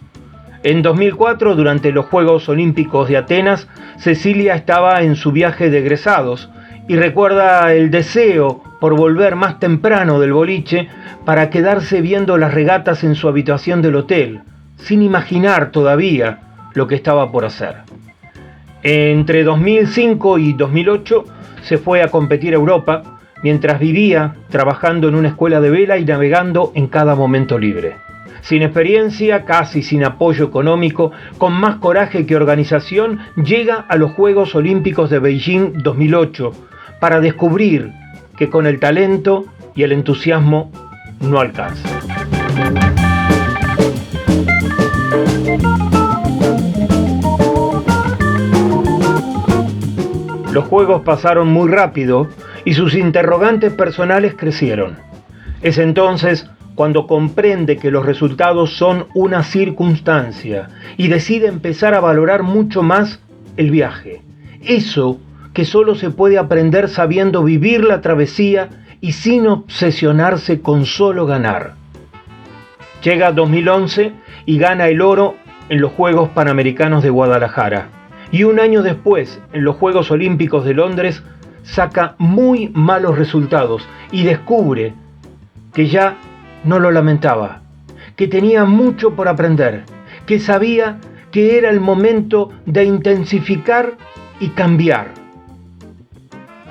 En 0.64 0.82
2004, 0.82 1.56
durante 1.56 1.92
los 1.92 2.06
Juegos 2.06 2.48
Olímpicos 2.48 3.10
de 3.10 3.18
Atenas, 3.18 3.68
Cecilia 3.98 4.56
estaba 4.56 5.02
en 5.02 5.16
su 5.16 5.32
viaje 5.32 5.70
de 5.70 5.80
egresados 5.80 6.50
y 6.88 6.96
recuerda 6.96 7.74
el 7.74 7.90
deseo 7.90 8.64
por 8.80 8.96
volver 8.96 9.36
más 9.36 9.60
temprano 9.60 10.20
del 10.20 10.34
boliche 10.34 10.88
para 11.26 11.50
quedarse 11.50 12.02
viendo 12.02 12.38
las 12.38 12.54
regatas 12.54 13.04
en 13.04 13.16
su 13.16 13.28
habitación 13.28 13.82
del 13.82 13.96
hotel, 13.96 14.42
sin 14.78 15.02
imaginar 15.02 15.72
todavía 15.72 16.40
lo 16.74 16.88
que 16.88 16.96
estaba 16.96 17.32
por 17.32 17.46
hacer. 17.46 17.78
Entre 18.84 19.44
2005 19.44 20.38
y 20.40 20.54
2008 20.54 21.26
se 21.62 21.78
fue 21.78 22.02
a 22.02 22.10
competir 22.10 22.54
a 22.54 22.58
Europa, 22.58 23.20
mientras 23.44 23.80
vivía 23.80 24.36
trabajando 24.50 25.08
en 25.08 25.16
una 25.16 25.30
escuela 25.30 25.62
de 25.62 25.70
vela 25.70 25.98
y 25.98 26.06
navegando 26.06 26.72
en 26.76 26.88
cada 26.88 27.16
momento 27.16 27.58
libre. 27.58 27.96
Sin 28.42 28.64
experiencia, 28.64 29.46
casi 29.46 29.84
sin 29.84 30.04
apoyo 30.04 30.46
económico, 30.46 31.12
con 31.38 31.54
más 31.54 31.76
coraje 31.76 32.26
que 32.26 32.36
organización, 32.36 33.20
llega 33.36 33.86
a 33.88 33.96
los 33.98 34.12
Juegos 34.12 34.56
Olímpicos 34.56 35.10
de 35.10 35.20
Beijing 35.20 35.84
2008 35.84 36.52
para 37.00 37.20
descubrir 37.20 37.92
que 38.38 38.50
con 38.50 38.66
el 38.66 38.80
talento 38.80 39.46
y 39.76 39.84
el 39.84 39.92
entusiasmo 39.92 40.72
no 41.22 41.40
alcanza. 41.40 41.88
Los 50.52 50.66
juegos 50.66 51.04
pasaron 51.04 51.48
muy 51.48 51.70
rápido 51.70 52.28
y 52.66 52.74
sus 52.74 52.96
interrogantes 52.96 53.74
personales 53.74 54.36
crecieron. 54.36 54.98
Es 55.62 55.78
entonces 55.78 56.50
cuando 56.76 57.06
comprende 57.08 57.78
que 57.78 57.92
los 57.92 58.06
resultados 58.06 58.76
son 58.76 59.08
una 59.14 59.44
circunstancia 59.44 60.70
y 60.98 61.08
decide 61.08 61.48
empezar 61.48 61.94
a 61.94 62.00
valorar 62.00 62.44
mucho 62.44 62.82
más 62.82 63.20
el 63.58 63.72
viaje. 63.72 64.22
Eso 64.62 65.20
que 65.54 65.66
solo 65.66 65.96
se 65.96 66.12
puede 66.12 66.38
aprender 66.38 66.88
sabiendo 66.88 67.44
vivir 67.44 67.84
la 67.84 68.02
travesía 68.02 68.70
y 69.02 69.14
sin 69.14 69.48
obsesionarse 69.48 70.62
con 70.62 70.86
solo 70.86 71.26
ganar. 71.26 71.74
Llega 73.04 73.32
2011 73.32 74.14
y 74.46 74.58
gana 74.58 74.88
el 74.88 75.02
oro 75.02 75.36
en 75.70 75.82
los 75.82 75.92
Juegos 75.92 76.30
Panamericanos 76.30 77.04
de 77.04 77.10
Guadalajara. 77.10 77.90
Y 78.32 78.44
un 78.44 78.60
año 78.60 78.82
después, 78.82 79.42
en 79.52 79.64
los 79.64 79.76
Juegos 79.76 80.12
Olímpicos 80.12 80.64
de 80.64 80.74
Londres, 80.74 81.24
saca 81.64 82.16
muy 82.18 82.70
malos 82.70 83.18
resultados 83.18 83.88
y 84.12 84.24
descubre 84.24 84.94
que 85.74 85.88
ya 85.88 86.18
no 86.64 86.80
lo 86.80 86.92
lamentaba, 86.92 87.62
que 88.16 88.28
tenía 88.28 88.66
mucho 88.66 89.16
por 89.16 89.28
aprender, 89.28 89.84
que 90.26 90.40
sabía 90.40 91.00
que 91.32 91.58
era 91.58 91.70
el 91.70 91.80
momento 91.80 92.52
de 92.66 92.84
intensificar 92.84 93.94
y 94.40 94.50
cambiar. 94.50 95.14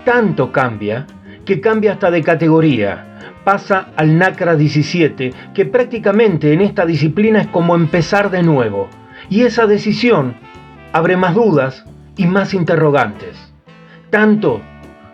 Tanto 0.05 0.53
cambia 0.53 1.07
que 1.45 1.61
cambia 1.61 1.93
hasta 1.93 2.11
de 2.11 2.23
categoría. 2.23 3.07
Pasa 3.45 3.89
al 3.97 4.19
NACRA 4.19 4.55
17, 4.55 5.33
que 5.55 5.65
prácticamente 5.65 6.53
en 6.53 6.61
esta 6.61 6.85
disciplina 6.85 7.41
es 7.41 7.47
como 7.49 7.75
empezar 7.75 8.31
de 8.31 8.43
nuevo. 8.43 8.89
Y 9.29 9.43
esa 9.43 9.67
decisión 9.67 10.35
abre 10.93 11.17
más 11.17 11.35
dudas 11.35 11.85
y 12.17 12.27
más 12.27 12.55
interrogantes. 12.55 13.37
Tanto 14.11 14.61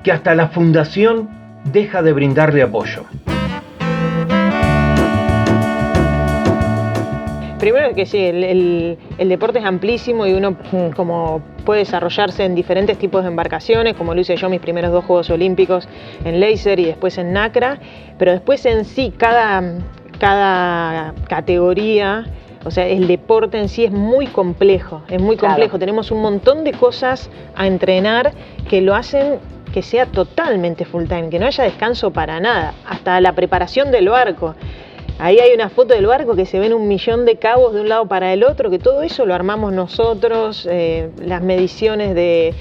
que 0.06 0.12
hasta 0.12 0.36
la 0.36 0.46
fundación 0.50 1.28
deja 1.64 2.00
de 2.00 2.12
brindarle 2.12 2.62
apoyo. 2.62 3.02
Primero 7.58 7.92
que 7.92 8.06
sí, 8.06 8.18
el, 8.18 8.44
el- 8.44 8.98
el 9.18 9.28
deporte 9.28 9.58
es 9.58 9.64
amplísimo 9.64 10.24
y 10.28 10.32
uno 10.34 10.52
mm, 10.52 10.90
como 10.94 11.40
puede 11.64 11.80
desarrollarse 11.80 12.44
en 12.44 12.54
diferentes 12.54 12.96
tipos 12.98 13.22
de 13.24 13.30
embarcaciones, 13.30 13.94
como 13.96 14.14
lo 14.14 14.20
hice 14.20 14.36
yo 14.36 14.48
mis 14.48 14.60
primeros 14.60 14.92
dos 14.92 15.04
Juegos 15.06 15.28
Olímpicos 15.30 15.88
en 16.24 16.38
Laser 16.38 16.78
y 16.78 16.84
después 16.84 17.18
en 17.18 17.32
Nacra, 17.32 17.80
pero 18.16 18.30
después 18.30 18.64
en 18.64 18.84
sí 18.84 19.12
cada, 19.16 19.60
cada 20.20 21.14
categoría, 21.28 22.26
o 22.64 22.70
sea, 22.70 22.86
el 22.86 23.08
deporte 23.08 23.58
en 23.58 23.68
sí 23.68 23.84
es 23.86 23.90
muy 23.90 24.28
complejo, 24.28 25.02
es 25.08 25.20
muy 25.20 25.36
Claro. 25.36 25.54
complejo. 25.54 25.80
Tenemos 25.80 26.12
un 26.12 26.22
montón 26.22 26.62
de 26.62 26.70
cosas 26.74 27.28
a 27.56 27.66
entrenar 27.66 28.30
que 28.70 28.80
lo 28.82 28.94
hacen 28.94 29.40
que 29.76 29.82
sea 29.82 30.06
totalmente 30.06 30.86
full 30.86 31.04
time, 31.04 31.28
que 31.28 31.38
no 31.38 31.44
haya 31.44 31.62
descanso 31.64 32.10
para 32.10 32.40
nada, 32.40 32.72
hasta 32.86 33.20
la 33.20 33.34
preparación 33.34 33.90
del 33.90 34.08
barco. 34.08 34.54
Ahí 35.18 35.38
hay 35.38 35.52
una 35.52 35.68
foto 35.68 35.92
del 35.92 36.06
barco 36.06 36.34
que 36.34 36.46
se 36.46 36.58
ven 36.58 36.72
un 36.72 36.88
millón 36.88 37.26
de 37.26 37.36
cabos 37.36 37.74
de 37.74 37.82
un 37.82 37.90
lado 37.90 38.06
para 38.08 38.32
el 38.32 38.42
otro, 38.42 38.70
que 38.70 38.78
todo 38.78 39.02
eso 39.02 39.26
lo 39.26 39.34
armamos 39.34 39.74
nosotros, 39.74 40.66
eh, 40.70 41.10
las 41.22 41.42
mediciones 41.42 42.14
de 42.14 42.54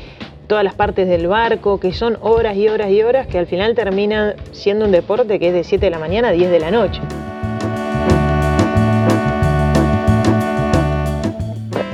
todas 0.47 0.66
las 0.66 0.74
partes 0.74 1.07
del 1.07 1.28
barco, 1.28 1.80
que 1.80 1.93
son 1.93 2.18
horas 2.20 2.57
y 2.57 2.68
horas 2.68 2.91
y 2.91 3.01
horas, 3.01 3.28
que 3.28 3.38
al 3.38 3.47
final 3.47 3.76
termina 3.76 4.36
siendo 4.51 4.84
un 4.84 4.91
deporte 4.91 5.39
que 5.39 5.47
es 5.47 5.53
de 5.53 5.63
7 5.63 5.86
de 5.86 5.91
la 5.91 5.99
mañana 5.99 6.28
a 6.28 6.32
10 6.34 6.51
de 6.51 6.59
la 6.59 6.70
noche. 6.70 6.99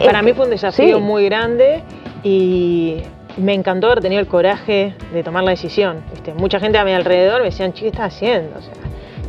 Para 0.04 0.24
mí 0.24 0.34
fue 0.34 0.46
un 0.46 0.50
desafío 0.50 0.98
sí. 0.98 1.04
muy 1.04 1.26
grande 1.26 1.84
y 2.24 3.04
me 3.38 3.54
encantó 3.54 3.88
haber 3.88 4.02
tenido 4.02 4.22
el 4.22 4.28
coraje 4.28 4.96
de 5.14 5.24
tomar 5.24 5.44
la 5.44 5.52
decisión. 5.52 6.04
¿viste? 6.12 6.34
Mucha 6.34 6.60
gente 6.60 6.78
a 6.78 6.86
mi 6.86 6.94
alrededor 6.94 7.40
me 7.40 7.46
decían, 7.46 7.72
¿qué 7.72 7.88
estás 7.88 8.14
haciendo? 8.14 8.58
O 8.58 8.62
sea, 8.62 8.74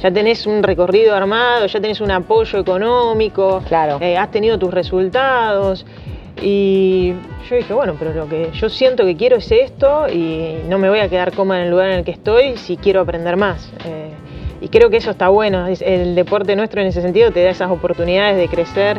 ya 0.01 0.11
tenés 0.11 0.47
un 0.47 0.63
recorrido 0.63 1.15
armado, 1.15 1.67
ya 1.67 1.81
tenés 1.81 2.01
un 2.01 2.11
apoyo 2.11 2.59
económico, 2.59 3.63
eh, 4.01 4.17
has 4.17 4.31
tenido 4.31 4.59
tus 4.59 4.75
resultados. 4.75 5.87
Y 6.41 7.13
yo 7.49 7.57
dije, 7.57 7.73
bueno, 7.73 7.95
pero 7.99 8.13
lo 8.13 8.29
que 8.29 8.51
yo 8.53 8.69
siento 8.69 9.05
que 9.05 9.17
quiero 9.17 9.37
es 9.37 9.53
esto 9.53 10.09
y 10.09 10.57
no 10.69 10.79
me 10.79 10.89
voy 10.89 10.99
a 10.99 11.09
quedar 11.09 11.33
cómoda 11.33 11.59
en 11.59 11.67
el 11.67 11.71
lugar 11.71 11.91
en 11.91 11.99
el 11.99 12.05
que 12.05 12.11
estoy 12.11 12.57
si 12.57 12.77
quiero 12.77 13.03
aprender 13.03 13.37
más. 13.37 13.73
Eh, 13.85 14.11
y 14.61 14.69
creo 14.69 14.91
que 14.91 14.97
eso 14.97 15.13
está 15.13 15.29
bueno. 15.29 15.67
El 15.69 16.15
deporte 16.15 16.57
nuestro 16.57 16.81
en 16.81 16.89
ese 16.89 17.03
sentido 17.03 17.31
te 17.31 17.43
da 17.45 17.51
esas 17.51 17.71
oportunidades 17.71 18.37
de 18.37 18.49
crecer. 18.49 18.99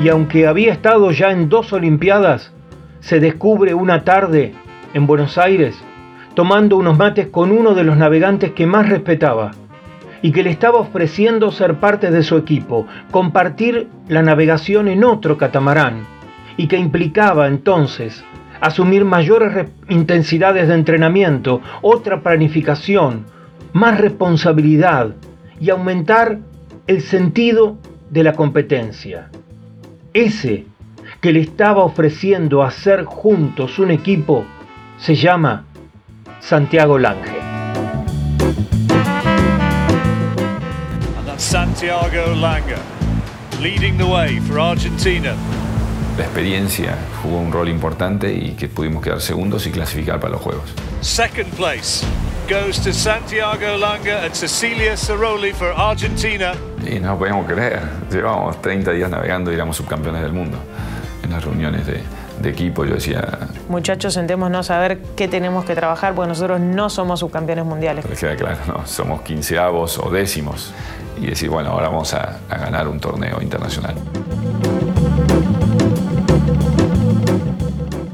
Y 0.00 0.08
aunque 0.08 0.46
había 0.46 0.72
estado 0.72 1.10
ya 1.10 1.30
en 1.32 1.48
dos 1.48 1.72
Olimpiadas, 1.72 2.52
se 3.00 3.20
descubre 3.20 3.74
una 3.74 4.04
tarde 4.04 4.54
en 4.94 5.06
Buenos 5.06 5.38
Aires 5.38 5.76
tomando 6.34 6.76
unos 6.76 6.96
mates 6.96 7.26
con 7.28 7.50
uno 7.50 7.74
de 7.74 7.82
los 7.82 7.96
navegantes 7.96 8.52
que 8.52 8.64
más 8.64 8.88
respetaba 8.88 9.50
y 10.22 10.30
que 10.30 10.44
le 10.44 10.50
estaba 10.50 10.78
ofreciendo 10.78 11.50
ser 11.50 11.80
parte 11.80 12.12
de 12.12 12.22
su 12.22 12.36
equipo, 12.36 12.86
compartir 13.10 13.88
la 14.08 14.22
navegación 14.22 14.86
en 14.86 15.02
otro 15.02 15.36
catamarán 15.36 16.06
y 16.56 16.68
que 16.68 16.76
implicaba 16.76 17.48
entonces 17.48 18.24
asumir 18.60 19.04
mayores 19.04 19.52
re- 19.52 19.68
intensidades 19.88 20.68
de 20.68 20.74
entrenamiento, 20.74 21.60
otra 21.82 22.20
planificación, 22.20 23.26
más 23.72 24.00
responsabilidad 24.00 25.14
y 25.60 25.70
aumentar 25.70 26.38
el 26.86 27.00
sentido 27.00 27.78
de 28.10 28.22
la 28.22 28.32
competencia. 28.32 29.28
Ese 30.18 30.66
que 31.20 31.32
le 31.32 31.38
estaba 31.38 31.84
ofreciendo 31.84 32.64
hacer 32.64 33.04
juntos 33.04 33.78
un 33.78 33.92
equipo 33.92 34.44
se 34.98 35.14
llama 35.14 35.64
Santiago 36.40 36.98
Lange. 36.98 37.38
Santiago 41.36 42.34
Langa 42.34 42.80
leading 43.60 43.96
the 43.96 44.04
way 44.04 44.40
for 44.40 44.58
Argentina. 44.58 45.36
La 46.18 46.24
experiencia 46.24 46.96
jugó 47.22 47.38
un 47.38 47.52
rol 47.52 47.68
importante 47.68 48.32
y 48.34 48.54
que 48.54 48.66
pudimos 48.68 49.04
quedar 49.04 49.20
segundos 49.20 49.64
y 49.68 49.70
clasificar 49.70 50.18
para 50.18 50.32
los 50.32 50.42
Juegos. 50.42 50.74
Second 51.00 51.48
place 51.54 52.04
goes 52.50 52.80
to 52.82 52.92
Santiago 52.92 53.76
Langa 53.78 54.24
and 54.24 54.34
Cecilia 54.34 54.96
Ceroli 54.96 55.52
for 55.52 55.72
Argentina. 55.76 56.54
Y 56.84 56.98
no 56.98 57.16
podíamos 57.16 57.46
creer, 57.46 57.82
llevábamos 58.10 58.60
30 58.60 58.90
días 58.90 59.08
navegando 59.08 59.52
y 59.52 59.54
éramos 59.54 59.76
subcampeones 59.76 60.22
del 60.22 60.32
mundo. 60.32 60.58
En 61.22 61.30
las 61.30 61.44
reuniones 61.44 61.86
de, 61.86 62.00
de 62.42 62.50
equipo 62.50 62.84
yo 62.84 62.94
decía, 62.94 63.38
Muchachos, 63.68 64.14
sentémonos 64.14 64.72
a 64.72 64.78
ver 64.80 64.98
qué 65.14 65.28
tenemos 65.28 65.64
que 65.64 65.76
trabajar, 65.76 66.16
porque 66.16 66.30
nosotros 66.30 66.58
no 66.58 66.90
somos 66.90 67.20
subcampeones 67.20 67.64
mundiales. 67.64 68.04
les 68.10 68.18
queda 68.18 68.34
claro, 68.34 68.58
no, 68.66 68.84
somos 68.88 69.20
quinceavos 69.22 69.98
o 69.98 70.10
décimos. 70.10 70.72
Y 71.20 71.26
decir, 71.26 71.48
bueno, 71.48 71.70
ahora 71.70 71.88
vamos 71.88 72.12
a, 72.14 72.38
a 72.48 72.58
ganar 72.58 72.88
un 72.88 72.98
torneo 72.98 73.40
internacional. 73.40 73.94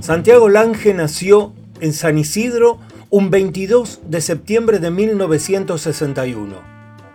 Santiago 0.04 0.50
Lange 0.50 0.92
nació 0.92 1.54
en 1.80 1.94
San 1.94 2.18
Isidro 2.18 2.78
un 3.08 3.30
22 3.30 4.02
de 4.06 4.20
septiembre 4.20 4.78
de 4.78 4.90
1961 4.90 6.56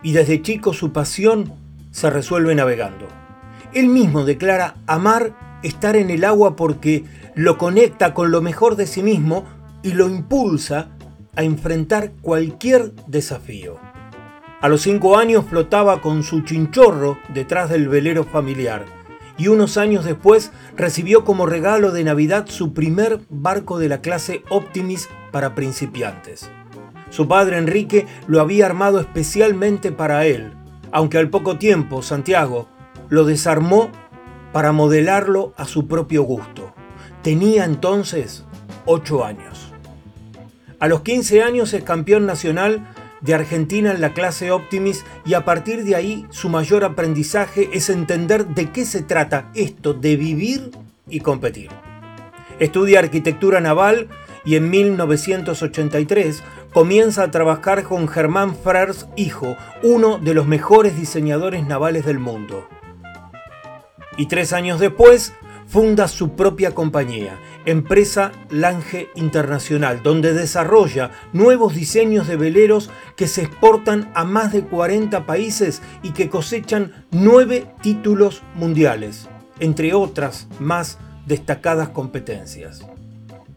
y 0.02 0.14
desde 0.14 0.42
chico 0.42 0.74
su 0.74 0.92
pasión 0.92 1.54
se 1.92 2.10
resuelve 2.10 2.56
navegando. 2.56 3.06
Él 3.76 3.90
mismo 3.90 4.26
declara 4.26 4.78
amar 4.88 5.60
estar 5.62 5.96
en 5.96 6.10
el 6.10 6.24
agua 6.24 6.56
porque 6.56 7.04
lo 7.36 7.60
conecta 7.60 8.16
con 8.16 8.32
lo 8.32 8.42
mejor 8.42 8.76
de 8.76 8.88
sí 8.88 9.04
mismo 9.04 9.46
y 9.84 9.92
lo 9.92 10.10
impulsa 10.10 10.88
a 11.36 11.44
enfrentar 11.44 12.14
cualquier 12.24 12.96
desafío. 13.06 13.78
A 14.62 14.68
los 14.68 14.82
cinco 14.82 15.16
años 15.16 15.46
flotaba 15.48 16.02
con 16.02 16.24
su 16.24 16.42
chinchorro 16.42 17.20
detrás 17.36 17.70
del 17.70 17.88
velero 17.88 18.24
familiar 18.24 18.99
y 19.40 19.48
unos 19.48 19.78
años 19.78 20.04
después 20.04 20.52
recibió 20.76 21.24
como 21.24 21.46
regalo 21.46 21.92
de 21.92 22.04
Navidad 22.04 22.46
su 22.48 22.74
primer 22.74 23.22
barco 23.30 23.80
de 23.80 23.88
la 23.88 24.02
clase 24.02 24.44
Optimis 24.50 25.08
para 25.32 25.56
principiantes. 25.56 26.52
Su 27.10 27.28
padre 27.28 27.58
Enrique 27.58 28.06
lo 28.28 28.42
había 28.42 28.66
armado 28.66 29.00
especialmente 29.00 29.92
para 29.94 30.26
él, 30.26 30.52
aunque 30.92 31.18
al 31.18 31.30
poco 31.30 31.58
tiempo 31.58 32.04
Santiago 32.04 32.68
lo 33.08 33.24
desarmó 33.24 33.90
para 34.52 34.74
modelarlo 34.74 35.54
a 35.56 35.66
su 35.66 35.88
propio 35.88 36.24
gusto. 36.24 36.74
Tenía 37.24 37.64
entonces 37.64 38.44
8 38.86 39.24
años. 39.24 39.72
A 40.80 40.88
los 40.88 41.02
15 41.02 41.44
años 41.44 41.74
es 41.74 41.84
campeón 41.84 42.26
nacional 42.26 42.88
de 43.22 43.34
Argentina 43.34 43.92
en 43.92 44.02
la 44.02 44.14
clase 44.14 44.52
Optimis 44.52 45.06
y 45.26 45.34
a 45.34 45.46
partir 45.46 45.84
de 45.84 45.96
ahí 45.96 46.26
su 46.30 46.50
mayor 46.50 46.84
aprendizaje 46.84 47.70
es 47.74 47.90
entender 47.90 48.48
de 48.48 48.72
qué 48.72 48.86
se 48.86 49.02
trata 49.02 49.52
esto 49.56 49.94
de 49.94 50.16
vivir 50.16 50.72
y 51.08 51.20
competir. 51.20 51.70
Estudia 52.60 53.00
arquitectura 53.00 53.62
naval 53.62 54.10
y 54.46 54.56
en 54.56 54.70
1983 54.70 56.44
comienza 56.74 57.24
a 57.24 57.32
trabajar 57.32 57.84
con 57.84 58.08
Germán 58.08 58.56
Frers 58.56 59.08
hijo, 59.16 59.56
uno 59.84 60.18
de 60.18 60.34
los 60.34 60.48
mejores 60.48 60.98
diseñadores 60.98 61.66
navales 61.66 62.06
del 62.06 62.20
mundo. 62.20 62.68
Y 64.18 64.28
tres 64.28 64.54
años 64.54 64.80
después 64.80 65.34
funda 65.68 66.08
su 66.08 66.36
propia 66.36 66.74
compañía, 66.74 67.40
empresa 67.66 68.32
Lange 68.50 69.10
Internacional, 69.16 70.02
donde 70.04 70.34
desarrolla 70.34 71.12
nuevos 71.34 71.76
diseños 71.76 72.28
de 72.28 72.38
veleros 72.38 72.90
que 73.16 73.28
se 73.28 73.44
exportan 73.44 74.12
a 74.16 74.24
más 74.24 74.52
de 74.54 74.64
40 74.64 75.26
países 75.26 75.82
y 76.04 76.12
que 76.12 76.30
cosechan 76.30 77.06
nueve 77.12 77.68
títulos 77.82 78.44
mundiales, 78.56 79.28
entre 79.60 79.94
otras 79.94 80.48
más 80.60 80.98
destacadas 81.26 81.90
competencias. 81.90 82.82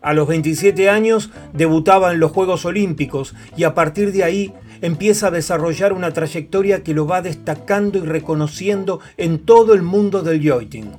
A 0.03 0.15
los 0.15 0.27
27 0.27 0.91
años 0.91 1.31
debutaba 1.53 2.13
en 2.13 2.19
los 2.19 2.33
Juegos 2.33 2.65
Olímpicos 2.65 3.35
y 3.57 3.65
a 3.65 3.75
partir 3.75 4.13
de 4.13 4.25
ahí 4.25 4.53
empieza 4.81 5.29
a 5.29 5.31
desarrollar 5.31 5.93
una 5.93 6.13
trayectoria 6.13 6.83
que 6.83 6.93
lo 6.93 7.07
va 7.07 7.23
destacando 7.23 7.99
y 7.99 8.03
reconociendo 8.03 8.99
en 9.17 9.39
todo 9.39 9.75
el 9.75 9.83
mundo 9.83 10.23
del 10.23 10.41
yachting. 10.41 10.91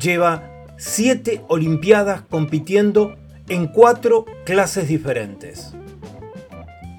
Lleva 0.00 0.55
siete 0.76 1.42
Olimpiadas 1.48 2.22
compitiendo 2.22 3.16
en 3.48 3.66
cuatro 3.66 4.26
clases 4.44 4.88
diferentes. 4.88 5.72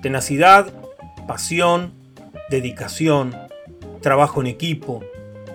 Tenacidad, 0.02 0.68
pasión, 1.28 1.94
dedicación, 2.50 3.36
trabajo 4.02 4.42
en 4.42 4.48
equipo, 4.48 5.04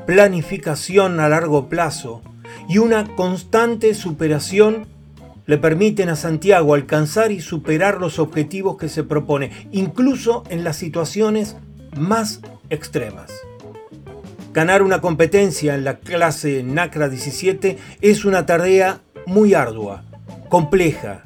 planificación 0.06 1.20
a 1.20 1.28
largo 1.28 1.68
plazo 1.68 2.22
y 2.68 2.78
una 2.78 3.06
constante 3.16 3.94
superación 3.94 4.86
le 5.46 5.58
permiten 5.58 6.08
a 6.08 6.16
Santiago 6.16 6.74
alcanzar 6.74 7.32
y 7.32 7.40
superar 7.40 8.00
los 8.00 8.18
objetivos 8.18 8.76
que 8.76 8.88
se 8.88 9.02
propone, 9.02 9.50
incluso 9.72 10.44
en 10.48 10.64
las 10.64 10.76
situaciones 10.76 11.56
más 11.96 12.40
extremas. 12.70 13.32
Ganar 14.52 14.82
una 14.82 15.00
competencia 15.00 15.74
en 15.74 15.84
la 15.84 15.98
clase 15.98 16.62
NACRA 16.62 17.08
17 17.08 17.78
es 18.02 18.26
una 18.26 18.44
tarea 18.44 19.00
muy 19.24 19.54
ardua, 19.54 20.04
compleja, 20.50 21.24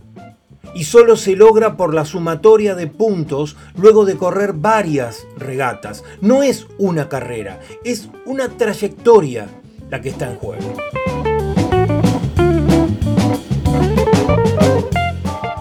y 0.76 0.84
solo 0.84 1.16
se 1.16 1.34
logra 1.34 1.76
por 1.76 1.92
la 1.92 2.04
sumatoria 2.04 2.76
de 2.76 2.86
puntos 2.86 3.56
luego 3.76 4.04
de 4.04 4.16
correr 4.16 4.52
varias 4.52 5.26
regatas. 5.36 6.04
No 6.20 6.44
es 6.44 6.68
una 6.78 7.08
carrera, 7.08 7.58
es 7.82 8.08
una 8.26 8.48
trayectoria 8.48 9.48
la 9.90 10.00
que 10.00 10.10
está 10.10 10.30
en 10.30 10.36
juego. 10.36 10.76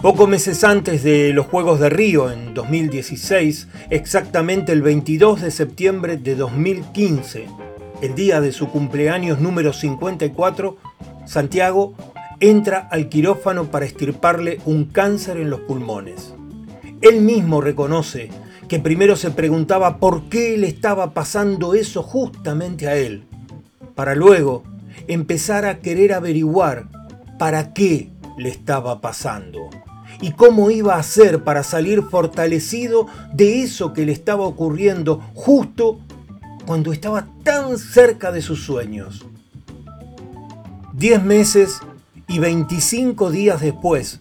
Pocos 0.02 0.28
meses 0.28 0.62
antes 0.62 1.02
de 1.02 1.32
los 1.32 1.46
Juegos 1.46 1.80
de 1.80 1.88
Río 1.88 2.30
en 2.30 2.52
2016, 2.52 3.66
exactamente 3.88 4.72
el 4.72 4.82
22 4.82 5.40
de 5.40 5.50
septiembre 5.50 6.18
de 6.18 6.36
2015, 6.36 7.46
el 8.02 8.14
día 8.14 8.42
de 8.42 8.52
su 8.52 8.68
cumpleaños 8.68 9.40
número 9.40 9.72
54, 9.72 10.76
Santiago 11.24 11.94
entra 12.40 12.86
al 12.90 13.08
quirófano 13.08 13.70
para 13.70 13.86
estirparle 13.86 14.60
un 14.66 14.84
cáncer 14.84 15.38
en 15.38 15.48
los 15.48 15.60
pulmones. 15.60 16.34
Él 17.00 17.22
mismo 17.22 17.62
reconoce 17.62 18.28
que 18.68 18.78
primero 18.78 19.16
se 19.16 19.30
preguntaba 19.30 19.96
por 19.98 20.28
qué 20.28 20.58
le 20.58 20.68
estaba 20.68 21.14
pasando 21.14 21.74
eso 21.74 22.02
justamente 22.02 22.86
a 22.86 22.96
él, 22.96 23.24
para 23.94 24.14
luego 24.14 24.62
empezar 25.08 25.64
a 25.64 25.78
querer 25.78 26.12
averiguar 26.12 26.88
para 27.38 27.72
qué 27.72 28.10
le 28.36 28.48
estaba 28.48 29.00
pasando 29.00 29.70
y 30.20 30.32
cómo 30.32 30.70
iba 30.70 30.94
a 30.94 31.00
hacer 31.00 31.44
para 31.44 31.62
salir 31.62 32.02
fortalecido 32.02 33.06
de 33.32 33.62
eso 33.62 33.92
que 33.92 34.06
le 34.06 34.12
estaba 34.12 34.44
ocurriendo 34.44 35.22
justo 35.34 35.98
cuando 36.66 36.92
estaba 36.92 37.28
tan 37.42 37.78
cerca 37.78 38.32
de 38.32 38.42
sus 38.42 38.64
sueños. 38.64 39.26
Diez 40.92 41.22
meses 41.22 41.80
y 42.26 42.38
25 42.38 43.30
días 43.30 43.60
después, 43.60 44.20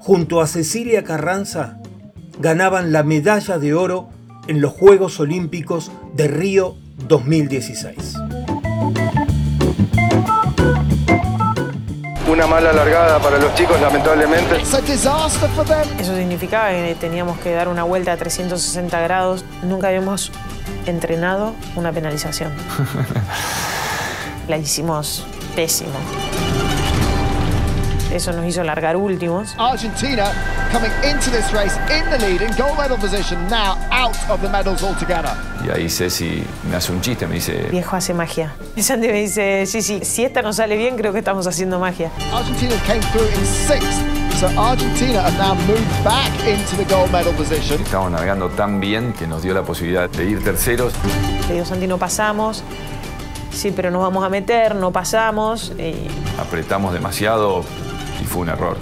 junto 0.00 0.40
a 0.40 0.46
Cecilia 0.46 1.04
Carranza, 1.04 1.78
ganaban 2.40 2.92
la 2.92 3.02
medalla 3.02 3.58
de 3.58 3.74
oro 3.74 4.08
en 4.48 4.60
los 4.60 4.72
Juegos 4.72 5.20
Olímpicos 5.20 5.92
de 6.14 6.28
Río 6.28 6.76
2016. 7.08 8.23
Una 12.34 12.48
mala 12.48 12.72
largada 12.72 13.20
para 13.20 13.38
los 13.38 13.54
chicos, 13.54 13.80
lamentablemente. 13.80 14.60
Eso 16.00 16.16
significaba 16.16 16.70
que 16.70 16.96
teníamos 16.98 17.38
que 17.38 17.52
dar 17.52 17.68
una 17.68 17.84
vuelta 17.84 18.10
a 18.10 18.16
360 18.16 19.00
grados. 19.02 19.44
Nunca 19.62 19.86
habíamos 19.86 20.32
entrenado 20.84 21.54
una 21.76 21.92
penalización. 21.92 22.52
La 24.48 24.56
hicimos 24.56 25.24
pésimo. 25.54 25.92
Eso 28.14 28.32
nos 28.32 28.46
hizo 28.46 28.62
largar 28.62 28.96
últimos. 28.96 29.56
Argentina 29.58 30.30
coming 30.72 30.92
into 31.02 31.32
this 31.32 31.52
race 31.52 31.76
in 31.90 32.08
the 32.10 32.18
lead 32.18 32.42
in 32.42 32.56
gold 32.56 32.78
medal 32.78 32.96
position 32.96 33.36
now 33.48 33.76
out 33.90 34.14
of 34.30 34.40
the 34.40 34.48
medals 34.48 34.84
altogether. 34.84 35.32
Y 35.66 35.70
ahí 35.70 35.90
Ceci 35.90 36.44
me 36.70 36.76
hace 36.76 36.92
un 36.92 37.00
chiste, 37.00 37.26
me 37.26 37.34
dice, 37.34 37.66
Viejo 37.72 37.96
hace 37.96 38.14
magia. 38.14 38.54
Y 38.76 38.82
Santi 38.84 39.08
me 39.08 39.14
dice, 39.14 39.66
sí, 39.66 39.82
sí, 39.82 40.04
si 40.04 40.24
esta 40.24 40.42
no 40.42 40.52
sale 40.52 40.76
bien, 40.76 40.96
creo 40.96 41.12
que 41.12 41.18
estamos 41.18 41.48
haciendo 41.48 41.80
magia. 41.80 42.12
Argentina 42.32 42.76
came 42.86 43.00
through 43.12 43.26
in 43.36 43.44
sixth. 43.44 44.00
So 44.38 44.46
Argentina 44.60 45.20
have 45.20 45.36
now 45.36 45.54
moved 45.66 46.04
back 46.04 46.30
into 46.46 46.76
the 46.76 46.84
gold 46.84 47.10
medal 47.10 47.32
position. 47.34 47.80
estábamos 47.82 48.12
navegando 48.12 48.48
tan 48.50 48.78
bien 48.78 49.12
que 49.12 49.26
nos 49.26 49.42
dio 49.42 49.54
la 49.54 49.62
posibilidad 49.62 50.08
de 50.08 50.24
ir 50.24 50.44
terceros. 50.44 50.92
Le 51.48 51.54
digo, 51.54 51.64
Santi, 51.66 51.88
no 51.88 51.98
pasamos. 51.98 52.62
Sí, 53.50 53.72
pero 53.74 53.90
nos 53.90 54.02
vamos 54.02 54.24
a 54.24 54.28
meter, 54.28 54.76
no 54.76 54.92
pasamos. 54.92 55.72
Y 55.78 56.06
Apretamos 56.38 56.92
demasiado 56.92 57.64
fue 58.34 58.42
un 58.42 58.48
error. 58.48 58.76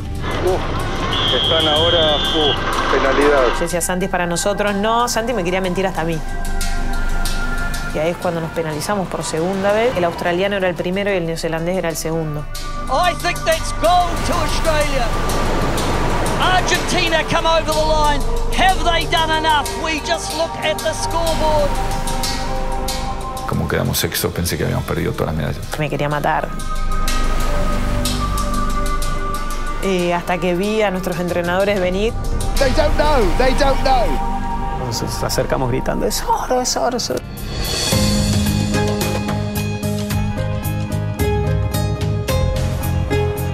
Están 1.34 1.68
ahora, 1.68 2.16
uh, 2.16 2.90
penalidad. 2.90 3.54
yo 3.54 3.60
decía, 3.60 3.82
Santi 3.82 4.06
es 4.06 4.10
para 4.10 4.26
nosotros. 4.26 4.74
No, 4.74 5.08
Santi 5.08 5.34
me 5.34 5.44
quería 5.44 5.60
mentir 5.60 5.86
hasta 5.86 6.00
a 6.00 6.04
mí. 6.04 6.18
Y 7.94 7.98
ahí 7.98 8.10
es 8.12 8.16
cuando 8.16 8.40
nos 8.40 8.50
penalizamos 8.52 9.08
por 9.08 9.22
segunda 9.22 9.72
vez. 9.72 9.94
El 9.94 10.04
australiano 10.04 10.56
era 10.56 10.70
el 10.70 10.74
primero 10.74 11.12
y 11.12 11.16
el 11.16 11.26
neozelandés 11.26 11.76
era 11.76 11.90
el 11.90 11.96
segundo. 11.96 12.46
I 12.88 13.12
think 13.22 13.36
that's 13.44 13.72
gold 13.82 14.16
to 14.26 14.32
Australia. 14.32 15.06
Argentina 16.40 17.22
come 17.30 17.46
over 17.46 17.70
the 17.70 17.78
line. 17.78 18.22
Have 18.56 18.82
they 18.84 19.04
done 19.10 19.30
enough? 19.30 19.68
We 19.84 20.00
just 20.00 20.34
look 20.38 20.50
at 20.64 20.78
the 20.78 20.94
scoreboard. 20.94 21.68
Como 23.46 23.68
quedamos 23.68 23.98
sexto, 23.98 24.30
pensé 24.30 24.56
que 24.56 24.64
habíamos 24.64 24.84
perdido 24.84 25.12
todas 25.12 25.34
las 25.34 25.36
medallas. 25.36 25.78
Me 25.78 25.90
quería 25.90 26.08
matar. 26.08 26.48
Y 29.82 30.12
hasta 30.12 30.38
que 30.38 30.54
vi 30.54 30.82
a 30.82 30.90
nuestros 30.90 31.18
entrenadores 31.18 31.80
venir, 31.80 32.12
They 32.58 32.70
don't 32.72 32.94
know. 32.96 33.24
They 33.38 33.54
don't 33.54 33.80
know. 33.82 34.86
Nos 34.86 35.22
acercamos 35.22 35.70
gritando, 35.70 36.06
es 36.06 36.22
oro, 36.22 36.60
es 36.60 36.76
oro, 36.76 36.96
es 36.96 37.10
oro. 37.10 37.22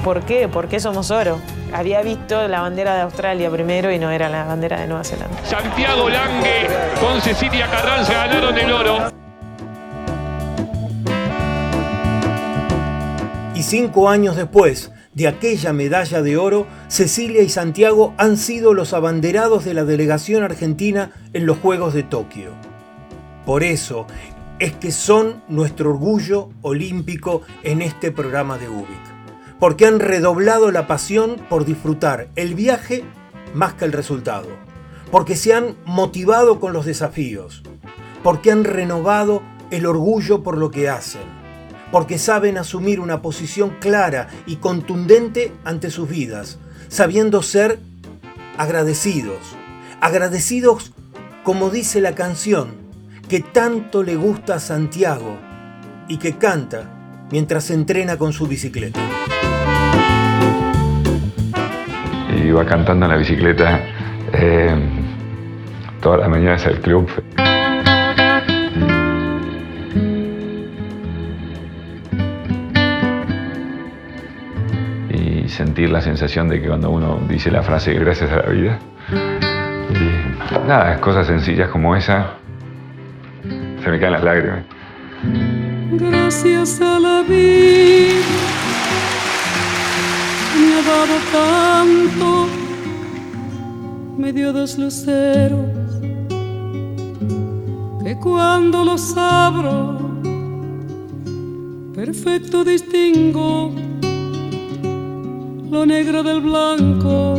¿por 0.08 0.22
qué? 0.22 0.48
¿Por 0.48 0.68
qué 0.68 0.80
somos 0.80 1.10
oro? 1.10 1.38
Había 1.70 2.00
visto 2.00 2.48
la 2.48 2.62
bandera 2.62 2.94
de 2.94 3.02
Australia 3.02 3.50
primero 3.50 3.92
y 3.92 3.98
no 3.98 4.10
era 4.10 4.30
la 4.30 4.44
bandera 4.44 4.80
de 4.80 4.86
Nueva 4.86 5.04
Zelanda. 5.04 5.36
Santiago 5.44 6.08
Lange 6.08 6.66
con 6.98 7.20
Cecilia 7.20 7.66
Carranza 7.66 8.14
ganaron 8.14 8.56
el 8.56 8.72
oro. 8.72 9.12
Y 13.54 13.62
cinco 13.62 14.08
años 14.08 14.34
después 14.34 14.90
de 15.18 15.26
aquella 15.26 15.72
medalla 15.72 16.22
de 16.22 16.36
oro, 16.36 16.68
Cecilia 16.86 17.42
y 17.42 17.48
Santiago 17.48 18.14
han 18.18 18.36
sido 18.36 18.72
los 18.72 18.92
abanderados 18.92 19.64
de 19.64 19.74
la 19.74 19.84
delegación 19.84 20.44
argentina 20.44 21.10
en 21.32 21.44
los 21.44 21.58
Juegos 21.58 21.92
de 21.92 22.04
Tokio. 22.04 22.52
Por 23.44 23.64
eso, 23.64 24.06
es 24.60 24.76
que 24.76 24.92
son 24.92 25.42
nuestro 25.48 25.90
orgullo 25.90 26.50
olímpico 26.62 27.42
en 27.64 27.82
este 27.82 28.12
programa 28.12 28.58
de 28.58 28.68
UBIC. 28.68 29.58
Porque 29.58 29.86
han 29.86 29.98
redoblado 29.98 30.70
la 30.70 30.86
pasión 30.86 31.34
por 31.48 31.64
disfrutar 31.64 32.28
el 32.36 32.54
viaje 32.54 33.02
más 33.54 33.74
que 33.74 33.86
el 33.86 33.92
resultado. 33.92 34.46
Porque 35.10 35.34
se 35.34 35.52
han 35.52 35.74
motivado 35.84 36.60
con 36.60 36.72
los 36.72 36.86
desafíos. 36.86 37.64
Porque 38.22 38.52
han 38.52 38.62
renovado 38.62 39.42
el 39.72 39.84
orgullo 39.84 40.44
por 40.44 40.56
lo 40.58 40.70
que 40.70 40.88
hacen. 40.88 41.37
Porque 41.90 42.18
saben 42.18 42.58
asumir 42.58 43.00
una 43.00 43.22
posición 43.22 43.76
clara 43.80 44.28
y 44.46 44.56
contundente 44.56 45.52
ante 45.64 45.90
sus 45.90 46.08
vidas, 46.08 46.58
sabiendo 46.88 47.42
ser 47.42 47.78
agradecidos. 48.56 49.38
Agradecidos 50.00 50.92
como 51.48 51.70
dice 51.70 52.02
la 52.02 52.14
canción 52.14 52.74
que 53.26 53.40
tanto 53.40 54.02
le 54.02 54.16
gusta 54.16 54.56
a 54.56 54.58
Santiago 54.58 55.38
y 56.06 56.18
que 56.18 56.36
canta 56.36 56.90
mientras 57.30 57.70
entrena 57.70 58.18
con 58.18 58.34
su 58.34 58.46
bicicleta. 58.46 59.00
Iba 62.44 62.66
cantando 62.66 63.06
en 63.06 63.12
la 63.12 63.18
bicicleta 63.18 63.80
eh, 64.32 64.76
todas 66.02 66.20
las 66.20 66.28
mañanas 66.28 66.66
al 66.66 66.80
club. 66.80 67.08
Sentir 75.48 75.90
la 75.90 76.00
sensación 76.00 76.48
de 76.48 76.60
que 76.60 76.68
cuando 76.68 76.88
uno 76.90 77.20
dice 77.28 77.50
la 77.50 77.64
frase 77.64 77.92
gracias 77.94 78.30
a 78.30 78.36
la 78.36 78.48
vida, 78.50 78.78
nada, 80.68 81.00
cosas 81.00 81.26
sencillas 81.26 81.68
como 81.68 81.96
esa, 81.96 82.34
se 83.82 83.90
me 83.90 83.98
caen 83.98 84.12
las 84.12 84.22
lágrimas. 84.22 84.60
Gracias 85.90 86.80
a 86.80 87.00
la 87.00 87.22
vida 87.22 88.22
me 90.60 90.74
ha 90.74 90.82
dado 90.82 91.18
tanto, 91.32 92.46
me 94.16 94.32
dio 94.32 94.52
dos 94.52 94.78
luceros 94.78 96.00
que 98.04 98.16
cuando 98.22 98.84
los 98.84 99.16
abro, 99.16 99.98
perfecto 101.94 102.62
distingo 102.62 103.87
lo 105.70 105.84
negro 105.84 106.22
del 106.22 106.40
blanco 106.40 107.34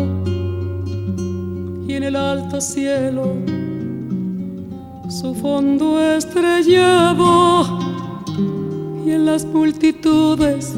y 1.87 1.93
en 1.93 2.03
el 2.03 2.15
alto 2.15 2.61
cielo 2.61 3.33
su 5.09 5.33
fondo 5.33 5.99
estrellado 5.99 7.79
y 9.05 9.11
en 9.11 9.25
las 9.25 9.45
multitudes 9.45 10.75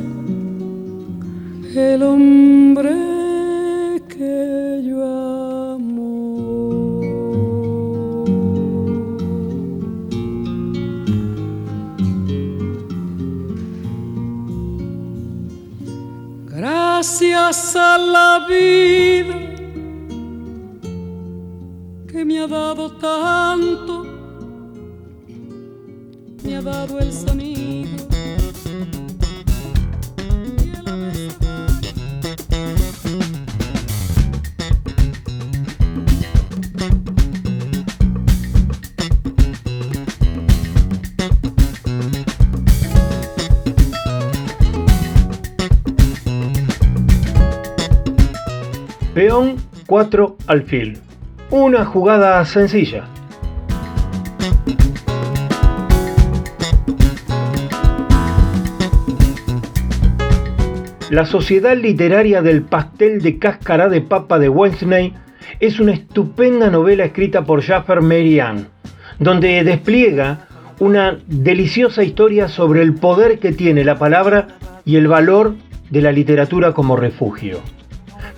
el 1.75 2.03
hombre 2.03 3.20
Gracias 17.51 17.75
a 17.75 17.97
la 17.97 18.45
vida 18.47 19.35
que 22.09 22.23
me 22.23 22.39
ha 22.39 22.47
dado 22.47 22.89
tanto, 22.93 24.05
me 26.45 26.55
ha 26.55 26.61
dado 26.61 26.99
el 26.99 27.11
sonido. 27.11 27.50
4 50.01 50.37
alfil. 50.47 50.97
Una 51.51 51.85
jugada 51.85 52.43
sencilla. 52.43 53.03
La 61.11 61.25
Sociedad 61.25 61.77
Literaria 61.77 62.41
del 62.41 62.63
Pastel 62.63 63.21
de 63.21 63.37
Cáscara 63.37 63.89
de 63.89 64.01
Papa 64.01 64.39
de 64.39 64.49
Wednesday 64.49 65.13
es 65.59 65.79
una 65.79 65.91
estupenda 65.91 66.71
novela 66.71 67.05
escrita 67.05 67.45
por 67.45 67.61
Jaffer 67.61 68.01
Marianne, 68.01 68.65
donde 69.19 69.63
despliega 69.63 70.47
una 70.79 71.19
deliciosa 71.27 72.03
historia 72.03 72.47
sobre 72.47 72.81
el 72.81 72.95
poder 72.95 73.37
que 73.37 73.51
tiene 73.51 73.83
la 73.83 73.99
palabra 73.99 74.47
y 74.83 74.95
el 74.95 75.07
valor 75.07 75.53
de 75.91 76.01
la 76.01 76.11
literatura 76.11 76.73
como 76.73 76.95
refugio. 76.95 77.59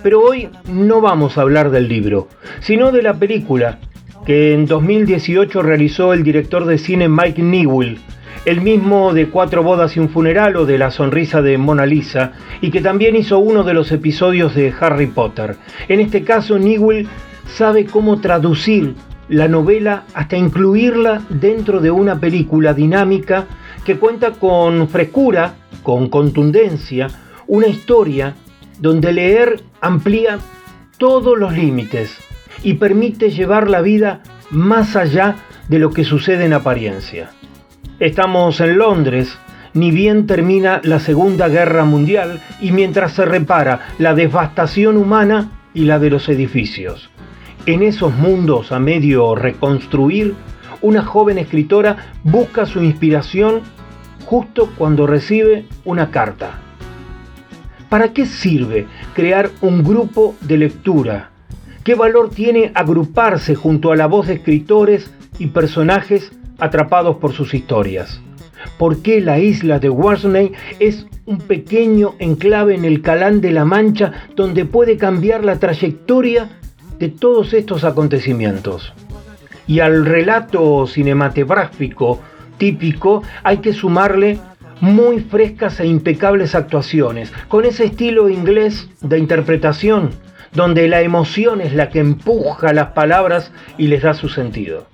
Pero 0.04 0.20
hoy 0.20 0.50
no 0.70 1.00
vamos 1.00 1.38
a 1.38 1.40
hablar 1.40 1.70
del 1.70 1.88
libro, 1.88 2.28
sino 2.60 2.92
de 2.92 3.00
la 3.00 3.14
película 3.14 3.78
que 4.26 4.52
en 4.52 4.66
2018 4.66 5.62
realizó 5.62 6.12
el 6.12 6.22
director 6.22 6.66
de 6.66 6.76
cine 6.76 7.08
Mike 7.08 7.40
Newell, 7.40 7.96
el 8.44 8.60
mismo 8.60 9.14
de 9.14 9.30
Cuatro 9.30 9.62
bodas 9.62 9.96
y 9.96 10.00
un 10.00 10.10
funeral 10.10 10.56
o 10.56 10.66
de 10.66 10.76
La 10.76 10.90
sonrisa 10.90 11.40
de 11.40 11.56
Mona 11.56 11.86
Lisa, 11.86 12.32
y 12.60 12.70
que 12.70 12.82
también 12.82 13.16
hizo 13.16 13.38
uno 13.38 13.64
de 13.64 13.72
los 13.72 13.90
episodios 13.92 14.54
de 14.54 14.74
Harry 14.78 15.06
Potter. 15.06 15.56
En 15.88 16.00
este 16.00 16.22
caso, 16.22 16.58
Newell 16.58 17.08
sabe 17.46 17.86
cómo 17.86 18.20
traducir 18.20 18.94
la 19.30 19.48
novela 19.48 20.02
hasta 20.12 20.36
incluirla 20.36 21.22
dentro 21.30 21.80
de 21.80 21.90
una 21.90 22.20
película 22.20 22.74
dinámica 22.74 23.46
que 23.86 23.96
cuenta 23.96 24.32
con 24.32 24.86
frescura, 24.86 25.54
con 25.82 26.10
contundencia, 26.10 27.08
una 27.46 27.68
historia 27.68 28.34
donde 28.78 29.12
leer 29.12 29.62
amplía 29.80 30.38
todos 30.98 31.38
los 31.38 31.52
límites 31.52 32.16
y 32.62 32.74
permite 32.74 33.30
llevar 33.30 33.68
la 33.68 33.80
vida 33.80 34.22
más 34.50 34.96
allá 34.96 35.36
de 35.68 35.78
lo 35.78 35.90
que 35.90 36.04
sucede 36.04 36.44
en 36.44 36.52
apariencia. 36.52 37.30
Estamos 38.00 38.60
en 38.60 38.78
Londres, 38.78 39.36
ni 39.72 39.90
bien 39.90 40.26
termina 40.26 40.80
la 40.84 40.98
Segunda 40.98 41.48
Guerra 41.48 41.84
Mundial 41.84 42.40
y 42.60 42.72
mientras 42.72 43.12
se 43.12 43.24
repara 43.24 43.88
la 43.98 44.14
devastación 44.14 44.96
humana 44.96 45.50
y 45.74 45.84
la 45.84 45.98
de 45.98 46.10
los 46.10 46.28
edificios. 46.28 47.10
En 47.66 47.82
esos 47.82 48.14
mundos 48.14 48.72
a 48.72 48.78
medio 48.78 49.34
reconstruir, 49.34 50.34
una 50.82 51.02
joven 51.02 51.38
escritora 51.38 52.14
busca 52.22 52.66
su 52.66 52.82
inspiración 52.82 53.62
justo 54.26 54.70
cuando 54.76 55.06
recibe 55.06 55.66
una 55.84 56.10
carta. 56.10 56.63
¿Para 57.94 58.12
qué 58.12 58.26
sirve 58.26 58.88
crear 59.14 59.52
un 59.60 59.84
grupo 59.84 60.34
de 60.40 60.58
lectura? 60.58 61.30
¿Qué 61.84 61.94
valor 61.94 62.28
tiene 62.28 62.72
agruparse 62.74 63.54
junto 63.54 63.92
a 63.92 63.96
la 63.96 64.08
voz 64.08 64.26
de 64.26 64.32
escritores 64.32 65.12
y 65.38 65.46
personajes 65.46 66.32
atrapados 66.58 67.18
por 67.18 67.32
sus 67.34 67.54
historias? 67.54 68.20
¿Por 68.78 69.00
qué 69.00 69.20
la 69.20 69.38
isla 69.38 69.78
de 69.78 69.90
Guernsey 69.90 70.50
es 70.80 71.06
un 71.24 71.38
pequeño 71.38 72.16
enclave 72.18 72.74
en 72.74 72.84
el 72.84 73.00
Calán 73.00 73.40
de 73.40 73.52
la 73.52 73.64
Mancha 73.64 74.10
donde 74.34 74.64
puede 74.64 74.96
cambiar 74.96 75.44
la 75.44 75.60
trayectoria 75.60 76.48
de 76.98 77.10
todos 77.10 77.54
estos 77.54 77.84
acontecimientos? 77.84 78.92
Y 79.68 79.78
al 79.78 80.04
relato 80.04 80.88
cinematográfico 80.88 82.20
típico 82.58 83.22
hay 83.44 83.58
que 83.58 83.72
sumarle 83.72 84.40
muy 84.80 85.20
frescas 85.20 85.80
e 85.80 85.86
impecables 85.86 86.54
actuaciones, 86.54 87.32
con 87.48 87.64
ese 87.64 87.84
estilo 87.84 88.28
inglés 88.28 88.88
de 89.00 89.18
interpretación, 89.18 90.10
donde 90.52 90.88
la 90.88 91.02
emoción 91.02 91.60
es 91.60 91.74
la 91.74 91.90
que 91.90 92.00
empuja 92.00 92.72
las 92.72 92.88
palabras 92.88 93.52
y 93.76 93.88
les 93.88 94.02
da 94.02 94.14
su 94.14 94.28
sentido. 94.28 94.86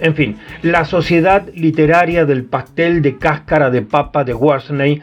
En 0.00 0.14
fin, 0.14 0.38
la 0.62 0.84
sociedad 0.84 1.46
literaria 1.54 2.24
del 2.24 2.44
pastel 2.44 3.02
de 3.02 3.18
cáscara 3.18 3.70
de 3.70 3.82
papa 3.82 4.24
de 4.24 4.34
Worsley 4.34 5.00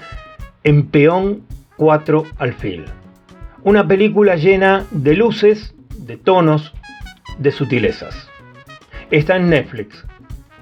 en 0.63 0.87
peón 0.87 1.43
4 1.77 2.25
alfil. 2.37 2.85
Una 3.63 3.87
película 3.87 4.35
llena 4.35 4.85
de 4.91 5.15
luces, 5.15 5.73
de 5.97 6.17
tonos, 6.17 6.73
de 7.37 7.51
sutilezas. 7.51 8.29
Está 9.11 9.37
en 9.37 9.49
Netflix 9.49 10.05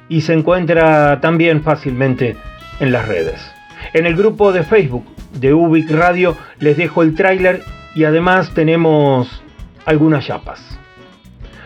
y 0.10 0.22
se 0.22 0.34
encuentra 0.34 1.20
también 1.20 1.64
fácilmente 1.64 2.36
en 2.80 2.92
las 2.92 3.08
redes. 3.08 3.57
En 3.94 4.06
el 4.06 4.16
grupo 4.16 4.52
de 4.52 4.64
Facebook 4.64 5.06
de 5.34 5.54
Ubic 5.54 5.90
Radio 5.92 6.36
les 6.60 6.78
dejo 6.78 7.04
el 7.04 7.16
tráiler 7.16 7.62
y 7.96 8.04
además 8.04 8.54
tenemos 8.54 9.42
algunas 9.86 10.26
chapas. 10.26 10.78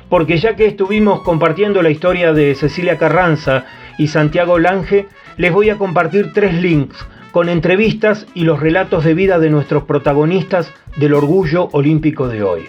Porque 0.09 0.37
ya 0.37 0.55
que 0.55 0.65
estuvimos 0.65 1.21
compartiendo 1.21 1.81
la 1.81 1.89
historia 1.89 2.33
de 2.33 2.53
Cecilia 2.55 2.97
Carranza 2.97 3.65
y 3.97 4.07
Santiago 4.07 4.59
Lange, 4.59 5.07
les 5.37 5.51
voy 5.51 5.69
a 5.69 5.77
compartir 5.77 6.33
tres 6.33 6.53
links 6.53 6.97
con 7.31 7.49
entrevistas 7.49 8.27
y 8.33 8.43
los 8.43 8.59
relatos 8.59 9.03
de 9.05 9.13
vida 9.13 9.39
de 9.39 9.49
nuestros 9.49 9.83
protagonistas 9.83 10.71
del 10.97 11.13
orgullo 11.13 11.69
olímpico 11.71 12.27
de 12.27 12.43
hoy. 12.43 12.63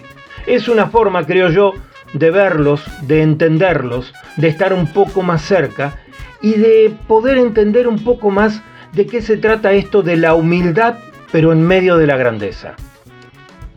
Es 0.47 0.67
una 0.67 0.87
forma, 0.87 1.25
creo 1.25 1.49
yo, 1.49 1.73
de 2.13 2.31
verlos, 2.31 2.83
de 3.01 3.21
entenderlos, 3.21 4.13
de 4.37 4.47
estar 4.47 4.73
un 4.73 4.87
poco 4.87 5.21
más 5.21 5.41
cerca 5.41 5.97
y 6.41 6.53
de 6.53 6.93
poder 7.07 7.37
entender 7.37 7.87
un 7.87 8.03
poco 8.03 8.29
más 8.29 8.61
de 8.93 9.07
qué 9.07 9.21
se 9.21 9.37
trata 9.37 9.73
esto 9.73 10.03
de 10.03 10.17
la 10.17 10.35
humildad, 10.35 10.95
pero 11.31 11.51
en 11.51 11.61
medio 11.61 11.97
de 11.97 12.07
la 12.07 12.17
grandeza. 12.17 12.75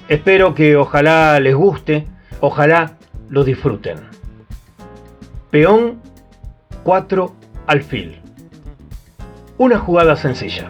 Espero 0.08 0.54
que 0.54 0.76
ojalá 0.76 1.40
les 1.40 1.54
guste, 1.54 2.06
ojalá 2.40 2.96
lo 3.28 3.42
disfruten. 3.42 3.98
Peón 5.50 6.00
4 6.82 7.34
alfil. 7.66 8.20
Una 9.58 9.78
jugada 9.78 10.16
sencilla. 10.16 10.68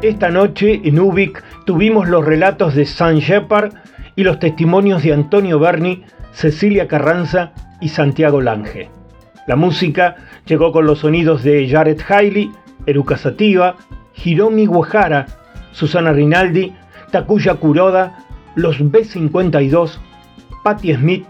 Esta 0.00 0.30
noche 0.30 0.80
en 0.84 1.00
Ubik 1.00 1.42
tuvimos 1.66 2.08
los 2.08 2.24
relatos 2.24 2.76
de 2.76 2.86
San 2.86 3.18
Shepard 3.18 3.72
y 4.14 4.22
los 4.22 4.38
testimonios 4.38 5.02
de 5.02 5.12
Antonio 5.12 5.58
Berni, 5.58 6.04
Cecilia 6.30 6.86
Carranza 6.86 7.50
y 7.80 7.88
Santiago 7.88 8.40
Lange. 8.40 8.90
La 9.48 9.56
música 9.56 10.14
llegó 10.46 10.70
con 10.70 10.86
los 10.86 11.00
sonidos 11.00 11.42
de 11.42 11.68
Jared 11.68 12.00
Hailey, 12.08 12.52
Eruka 12.86 13.16
Sativa, 13.16 13.74
Hiromi 14.14 14.66
Guajara, 14.66 15.26
Susana 15.72 16.12
Rinaldi, 16.12 16.72
Takuya 17.10 17.56
Kuroda, 17.56 18.24
los 18.54 18.78
B52, 18.78 19.98
Patti 20.62 20.94
Smith, 20.94 21.26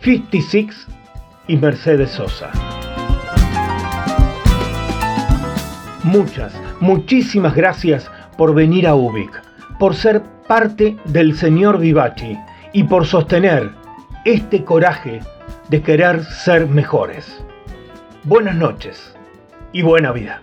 56 0.00 0.88
y 1.48 1.56
Mercedes 1.58 2.12
Sosa. 2.12 2.50
Muchas, 6.02 6.54
muchísimas 6.80 7.54
gracias 7.54 8.10
por 8.36 8.54
venir 8.54 8.86
a 8.86 8.94
Ubik, 8.94 9.30
por 9.78 9.94
ser 9.94 10.22
parte 10.46 10.96
del 11.06 11.36
señor 11.36 11.78
Vivachi 11.78 12.38
y 12.72 12.84
por 12.84 13.06
sostener 13.06 13.70
este 14.24 14.64
coraje 14.64 15.20
de 15.68 15.82
querer 15.82 16.24
ser 16.24 16.66
mejores. 16.68 17.44
Buenas 18.24 18.56
noches 18.56 19.14
y 19.72 19.82
buena 19.82 20.12
vida. 20.12 20.42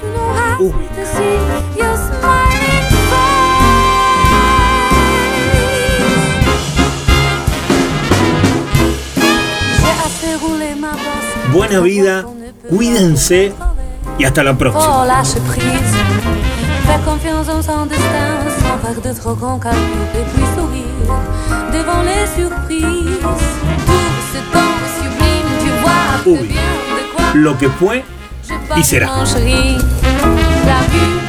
buena 11.51 11.79
vida, 11.81 12.25
cuídense 12.69 13.53
y 14.17 14.23
hasta 14.23 14.43
la 14.43 14.57
próxima. 14.57 15.05
lâche 15.05 15.39
prise. 15.47 15.95
Faire 16.85 17.03
confiance 17.05 17.47
en 17.49 17.61
son 17.61 17.85
destin 17.85 18.31
sans 18.59 18.77
faire 18.79 19.01
de 19.01 19.19
trop 19.19 19.35
grands 19.35 19.59
calculs 19.59 19.79
et 20.15 20.23
puis 20.33 20.43
sourire 20.55 20.85
devant 21.71 22.01
les 22.01 22.25
surprises. 22.35 23.19
Tout 23.85 24.11
ce 24.33 24.39
temps 24.51 24.77
sublime, 24.97 25.49
tu 25.63 25.69
vois 25.81 26.01
très 26.21 26.31
Uy, 26.31 26.47
bien 26.47 26.61
de 26.97 27.15
quoi 27.15 27.25
lo 27.35 27.53
que 27.55 27.69
fue 27.69 28.03
y 28.77 28.83
será. 28.83 29.07
mon 29.15 29.25
chéri. 29.25 29.77
La 30.65 30.81
vue 30.91 31.21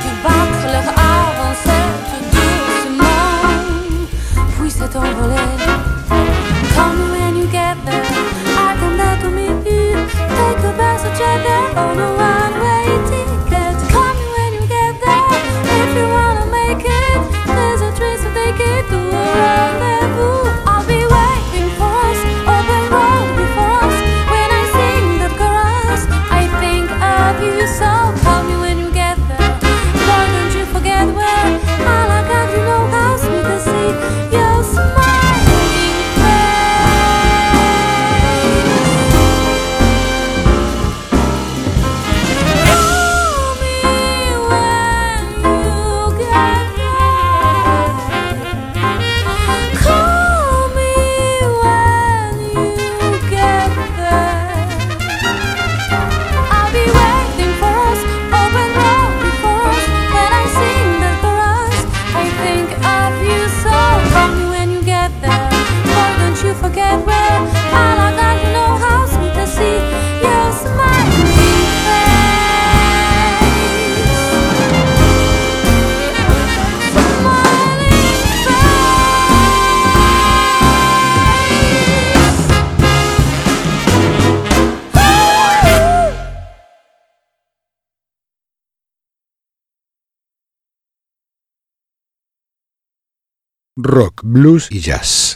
rock, 93.93 94.23
blues 94.25 94.69
y 94.71 94.81
jazz. 94.81 95.23